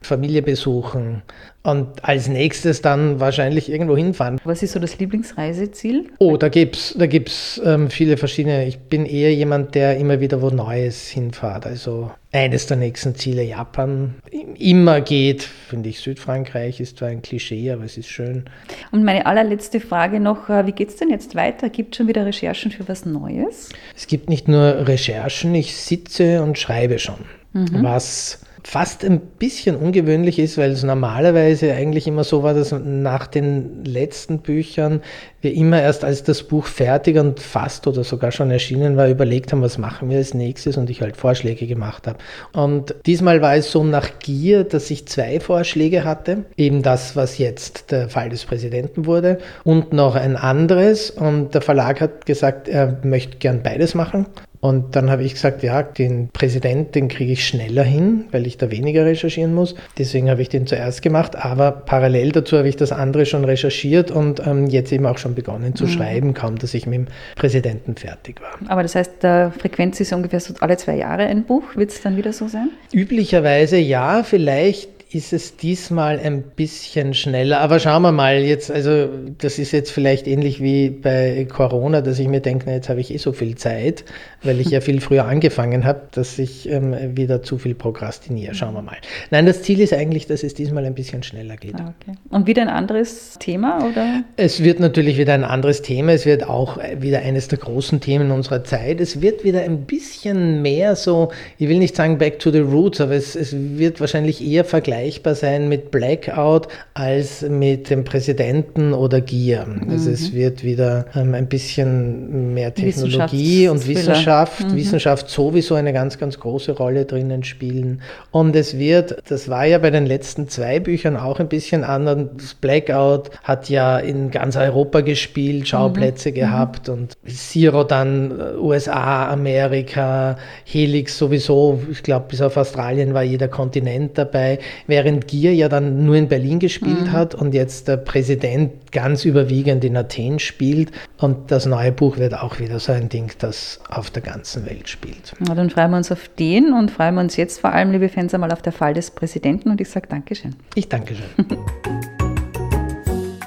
Familie 0.02 0.42
besuchen 0.42 1.22
und 1.62 2.02
als 2.02 2.28
nächstes 2.28 2.80
dann 2.80 3.20
wahrscheinlich 3.20 3.70
irgendwo 3.70 3.94
hinfahren. 3.96 4.40
Was 4.44 4.62
ist 4.62 4.72
so 4.72 4.80
das 4.80 4.98
Lieblingsreiseziel? 4.98 6.08
Oh, 6.18 6.38
da 6.38 6.48
gibt 6.48 6.76
es 6.76 6.94
da 6.98 7.06
gibt's, 7.06 7.60
ähm, 7.64 7.90
viele 7.90 8.16
verschiedene. 8.16 8.66
Ich 8.66 8.78
bin 8.78 9.04
eher 9.04 9.34
jemand, 9.34 9.74
der 9.74 9.98
immer 9.98 10.20
wieder 10.20 10.40
wo 10.40 10.48
Neues 10.48 11.08
hinfahrt. 11.08 11.66
Also 11.66 12.10
eines 12.32 12.66
der 12.66 12.78
nächsten 12.78 13.14
Ziele 13.14 13.42
Japan 13.42 14.14
immer 14.58 15.02
geht, 15.02 15.42
finde 15.42 15.90
ich. 15.90 16.00
Südfrankreich 16.00 16.80
ist 16.80 16.98
zwar 16.98 17.08
ein 17.08 17.20
Klischee, 17.20 17.70
aber 17.70 17.84
es 17.84 17.98
ist 17.98 18.08
schön. 18.08 18.44
Und 18.92 19.04
meine 19.04 19.26
allerletzte 19.26 19.80
Frage 19.80 20.18
noch, 20.18 20.48
äh, 20.48 20.66
wie 20.66 20.72
geht 20.72 20.88
es 20.88 20.96
denn 20.96 21.10
jetzt 21.10 21.34
weiter? 21.34 21.68
Gibt 21.68 21.94
es 21.94 21.98
schon 21.98 22.08
wieder 22.08 22.24
Recherchen 22.24 22.70
für 22.70 22.88
was 22.88 23.04
Neues? 23.04 23.68
Es 23.94 24.06
gibt 24.06 24.30
nicht 24.30 24.48
nur 24.48 24.88
Recherchen, 24.88 25.54
ich 25.54 25.76
sitze 25.76 26.42
und 26.42 26.58
schreibe 26.58 26.98
schon. 26.98 27.26
Mhm. 27.52 27.82
Was 27.82 28.40
fast 28.64 29.04
ein 29.04 29.20
bisschen 29.20 29.76
ungewöhnlich 29.76 30.38
ist, 30.38 30.58
weil 30.58 30.70
es 30.70 30.82
normalerweise 30.82 31.72
eigentlich 31.72 32.06
immer 32.06 32.24
so 32.24 32.42
war, 32.42 32.54
dass 32.54 32.72
nach 32.72 33.26
den 33.26 33.84
letzten 33.84 34.40
Büchern 34.40 35.02
wir 35.40 35.54
immer 35.54 35.80
erst 35.80 36.04
als 36.04 36.22
das 36.22 36.42
Buch 36.42 36.66
fertig 36.66 37.16
und 37.16 37.40
fast 37.40 37.86
oder 37.86 38.04
sogar 38.04 38.30
schon 38.30 38.50
erschienen 38.50 38.96
war, 38.96 39.08
überlegt 39.08 39.52
haben, 39.52 39.62
was 39.62 39.78
machen 39.78 40.10
wir 40.10 40.18
als 40.18 40.34
nächstes 40.34 40.76
und 40.76 40.90
ich 40.90 41.00
halt 41.00 41.16
Vorschläge 41.16 41.66
gemacht 41.66 42.06
habe. 42.06 42.18
Und 42.52 42.94
diesmal 43.06 43.40
war 43.40 43.56
es 43.56 43.70
so 43.70 43.82
nach 43.82 44.18
Gier, 44.18 44.64
dass 44.64 44.90
ich 44.90 45.06
zwei 45.06 45.40
Vorschläge 45.40 46.04
hatte, 46.04 46.44
eben 46.56 46.82
das, 46.82 47.16
was 47.16 47.38
jetzt 47.38 47.90
der 47.90 48.08
Fall 48.08 48.28
des 48.28 48.44
Präsidenten 48.44 49.06
wurde 49.06 49.38
und 49.64 49.92
noch 49.92 50.14
ein 50.14 50.36
anderes. 50.36 51.10
Und 51.10 51.54
der 51.54 51.62
Verlag 51.62 52.00
hat 52.00 52.26
gesagt, 52.26 52.68
er 52.68 52.98
möchte 53.02 53.38
gern 53.38 53.62
beides 53.62 53.94
machen 53.94 54.26
und 54.60 54.94
dann 54.94 55.10
habe 55.10 55.24
ich 55.24 55.32
gesagt, 55.32 55.62
ja, 55.62 55.82
den 55.82 56.28
Präsident, 56.28 56.94
den 56.94 57.08
kriege 57.08 57.32
ich 57.32 57.46
schneller 57.46 57.82
hin, 57.82 58.26
weil 58.30 58.46
ich 58.46 58.58
da 58.58 58.70
weniger 58.70 59.06
recherchieren 59.06 59.54
muss. 59.54 59.74
Deswegen 59.96 60.28
habe 60.28 60.42
ich 60.42 60.50
den 60.50 60.66
zuerst 60.66 61.00
gemacht. 61.00 61.34
Aber 61.34 61.70
parallel 61.70 62.32
dazu 62.32 62.58
habe 62.58 62.68
ich 62.68 62.76
das 62.76 62.92
andere 62.92 63.24
schon 63.24 63.46
recherchiert 63.46 64.10
und 64.10 64.46
ähm, 64.46 64.66
jetzt 64.66 64.92
eben 64.92 65.06
auch 65.06 65.16
schon 65.16 65.34
begonnen 65.34 65.74
zu 65.74 65.84
mhm. 65.84 65.88
schreiben, 65.88 66.34
kaum 66.34 66.58
dass 66.58 66.74
ich 66.74 66.86
mit 66.86 66.98
dem 66.98 67.06
Präsidenten 67.36 67.94
fertig 67.94 68.42
war. 68.42 68.58
Aber 68.68 68.82
das 68.82 68.94
heißt, 68.94 69.22
der 69.22 69.50
Frequenz 69.50 69.98
ist 69.98 70.12
ungefähr 70.12 70.40
so 70.40 70.52
alle 70.60 70.76
zwei 70.76 70.96
Jahre 70.96 71.22
ein 71.22 71.44
Buch. 71.44 71.64
Wird 71.74 71.90
es 71.90 72.02
dann 72.02 72.18
wieder 72.18 72.34
so 72.34 72.46
sein? 72.46 72.68
Üblicherweise 72.92 73.78
ja, 73.78 74.22
vielleicht 74.22 74.99
ist 75.12 75.32
es 75.32 75.56
diesmal 75.56 76.20
ein 76.20 76.42
bisschen 76.42 77.14
schneller. 77.14 77.60
Aber 77.60 77.80
schauen 77.80 78.02
wir 78.02 78.12
mal 78.12 78.38
jetzt, 78.38 78.70
also 78.70 79.08
das 79.38 79.58
ist 79.58 79.72
jetzt 79.72 79.90
vielleicht 79.90 80.28
ähnlich 80.28 80.62
wie 80.62 80.88
bei 80.88 81.48
Corona, 81.50 82.00
dass 82.00 82.20
ich 82.20 82.28
mir 82.28 82.40
denke, 82.40 82.66
na, 82.68 82.74
jetzt 82.74 82.88
habe 82.88 83.00
ich 83.00 83.12
eh 83.12 83.16
so 83.16 83.32
viel 83.32 83.56
Zeit, 83.56 84.04
weil 84.44 84.60
ich 84.60 84.70
ja 84.70 84.80
viel 84.80 85.00
früher 85.00 85.24
angefangen 85.24 85.84
habe, 85.84 86.02
dass 86.12 86.38
ich 86.38 86.68
ähm, 86.68 87.16
wieder 87.16 87.42
zu 87.42 87.58
viel 87.58 87.74
prokrastiniere. 87.74 88.54
Schauen 88.54 88.74
wir 88.74 88.82
mal. 88.82 88.98
Nein, 89.32 89.46
das 89.46 89.62
Ziel 89.62 89.80
ist 89.80 89.92
eigentlich, 89.92 90.28
dass 90.28 90.44
es 90.44 90.54
diesmal 90.54 90.84
ein 90.84 90.94
bisschen 90.94 91.24
schneller 91.24 91.56
geht. 91.56 91.74
Ah, 91.74 91.92
okay. 92.00 92.16
Und 92.30 92.46
wieder 92.46 92.62
ein 92.62 92.68
anderes 92.68 93.36
Thema, 93.40 93.84
oder? 93.84 94.22
Es 94.36 94.62
wird 94.62 94.78
natürlich 94.78 95.18
wieder 95.18 95.34
ein 95.34 95.44
anderes 95.44 95.82
Thema. 95.82 96.12
Es 96.12 96.24
wird 96.24 96.48
auch 96.48 96.78
wieder 96.98 97.18
eines 97.20 97.48
der 97.48 97.58
großen 97.58 98.00
Themen 98.00 98.30
unserer 98.30 98.62
Zeit. 98.62 99.00
Es 99.00 99.20
wird 99.20 99.42
wieder 99.42 99.62
ein 99.62 99.86
bisschen 99.86 100.62
mehr 100.62 100.94
so, 100.94 101.32
ich 101.58 101.68
will 101.68 101.78
nicht 101.78 101.96
sagen 101.96 102.18
back 102.18 102.38
to 102.38 102.52
the 102.52 102.60
roots, 102.60 103.00
aber 103.00 103.14
es, 103.14 103.34
es 103.34 103.56
wird 103.58 103.98
wahrscheinlich 103.98 104.40
eher 104.40 104.64
vergleichen 104.64 104.99
vergleichbar 105.00 105.34
sein 105.34 105.68
mit 105.68 105.90
Blackout 105.90 106.68
als 106.94 107.42
mit 107.42 107.88
dem 107.88 108.04
Präsidenten 108.04 108.92
oder 108.92 109.20
Gier. 109.20 109.64
Mhm. 109.64 109.90
Also 109.90 110.10
es 110.10 110.32
wird 110.32 110.62
wieder 110.62 111.06
ähm, 111.14 111.34
ein 111.34 111.48
bisschen 111.48 112.52
mehr 112.54 112.74
Technologie 112.74 113.68
und 113.68 113.86
Wissenschaft, 113.86 114.64
mhm. 114.64 114.76
Wissenschaft 114.76 115.28
sowieso 115.28 115.74
eine 115.74 115.92
ganz, 115.92 116.18
ganz 116.18 116.38
große 116.38 116.72
Rolle 116.72 117.06
drinnen 117.06 117.44
spielen. 117.44 118.02
Und 118.30 118.54
es 118.56 118.78
wird, 118.78 119.16
das 119.28 119.48
war 119.48 119.64
ja 119.64 119.78
bei 119.78 119.90
den 119.90 120.06
letzten 120.06 120.48
zwei 120.48 120.80
Büchern 120.80 121.16
auch 121.16 121.40
ein 121.40 121.48
bisschen 121.48 121.84
anders. 121.84 122.54
Blackout 122.60 123.30
hat 123.42 123.70
ja 123.70 123.98
in 123.98 124.30
ganz 124.30 124.56
Europa 124.56 125.00
gespielt, 125.00 125.68
Schauplätze 125.68 126.30
mhm. 126.30 126.34
gehabt 126.34 126.88
und 126.88 127.14
Zero 127.26 127.84
dann 127.84 128.38
äh, 128.38 128.58
USA, 128.58 129.30
Amerika, 129.30 130.36
Helix 130.64 131.16
sowieso, 131.16 131.80
ich 131.90 132.02
glaube 132.02 132.26
bis 132.28 132.42
auf 132.42 132.56
Australien 132.56 133.14
war 133.14 133.22
jeder 133.22 133.48
Kontinent 133.48 134.18
dabei 134.18 134.58
während 134.90 135.26
Gier 135.26 135.54
ja 135.54 135.68
dann 135.68 136.04
nur 136.04 136.16
in 136.16 136.28
Berlin 136.28 136.58
gespielt 136.58 137.06
mhm. 137.06 137.12
hat 137.12 137.34
und 137.34 137.54
jetzt 137.54 137.88
der 137.88 137.96
Präsident 137.96 138.92
ganz 138.92 139.24
überwiegend 139.24 139.84
in 139.84 139.96
Athen 139.96 140.38
spielt. 140.38 140.92
Und 141.16 141.50
das 141.50 141.64
neue 141.64 141.92
Buch 141.92 142.18
wird 142.18 142.34
auch 142.34 142.58
wieder 142.58 142.78
so 142.78 142.92
ein 142.92 143.08
Ding, 143.08 143.32
das 143.38 143.80
auf 143.88 144.10
der 144.10 144.22
ganzen 144.22 144.66
Welt 144.66 144.88
spielt. 144.88 145.32
Na, 145.38 145.54
dann 145.54 145.70
freuen 145.70 145.90
wir 145.90 145.96
uns 145.96 146.12
auf 146.12 146.28
den 146.38 146.72
und 146.72 146.90
freuen 146.90 147.14
wir 147.14 147.22
uns 147.22 147.36
jetzt 147.36 147.60
vor 147.60 147.72
allem, 147.72 147.92
liebe 147.92 148.08
Fans, 148.08 148.34
einmal 148.34 148.52
auf 148.52 148.62
der 148.62 148.72
Fall 148.72 148.92
des 148.92 149.10
Präsidenten 149.10 149.70
und 149.70 149.80
ich 149.80 149.88
sage 149.88 150.08
Dankeschön. 150.08 150.56
Ich 150.74 150.88
danke 150.88 151.14
schön. 151.14 151.58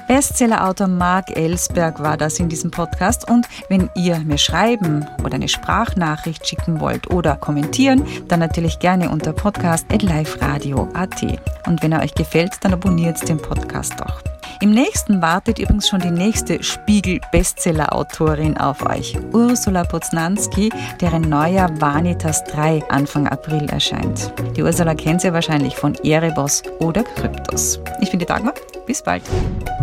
Bestsellerautor 0.06 0.86
Mark 0.86 1.36
Ellsberg 1.36 2.00
war 2.02 2.16
das 2.16 2.38
in 2.38 2.48
diesem 2.48 2.70
Podcast. 2.70 3.28
Und 3.30 3.48
wenn 3.68 3.90
ihr 3.94 4.18
mir 4.20 4.38
schreiben 4.38 5.06
oder 5.24 5.34
eine 5.34 5.48
Sprachnachricht 5.48 6.46
schicken 6.46 6.80
wollt 6.80 7.10
oder 7.10 7.36
kommentieren, 7.36 8.04
dann 8.28 8.40
natürlich 8.40 8.78
gerne 8.78 9.10
unter 9.10 9.32
podcast.liferadio.at. 9.32 11.22
Und 11.66 11.82
wenn 11.82 11.92
er 11.92 12.02
euch 12.02 12.14
gefällt, 12.14 12.52
dann 12.62 12.74
abonniert 12.74 13.28
den 13.28 13.38
Podcast 13.38 13.94
doch. 13.98 14.33
Im 14.64 14.70
nächsten 14.70 15.20
wartet 15.20 15.58
übrigens 15.58 15.90
schon 15.90 16.00
die 16.00 16.10
nächste 16.10 16.62
Spiegel-Bestseller-Autorin 16.62 18.56
auf 18.56 18.80
euch, 18.86 19.14
Ursula 19.34 19.84
Poznanski, 19.84 20.70
deren 21.02 21.28
neuer 21.28 21.68
Vanitas 21.82 22.42
3 22.44 22.82
Anfang 22.88 23.28
April 23.28 23.68
erscheint. 23.68 24.32
Die 24.56 24.62
Ursula 24.62 24.94
kennt 24.94 25.20
sie 25.20 25.34
wahrscheinlich 25.34 25.76
von 25.76 25.94
Erebos 25.96 26.62
oder 26.78 27.02
Kryptos. 27.02 27.78
Ich 28.00 28.10
bin 28.10 28.20
die 28.20 28.24
Dagmar, 28.24 28.54
bis 28.86 29.02
bald. 29.02 29.24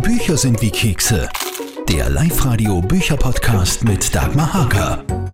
Bücher 0.02 0.36
sind 0.36 0.60
wie 0.60 0.72
Kekse. 0.72 1.28
Der 1.88 2.10
Live-Radio 2.10 2.80
Bücherpodcast 2.80 3.84
mit 3.84 4.12
Dagmar 4.12 4.52
Hager. 4.52 5.04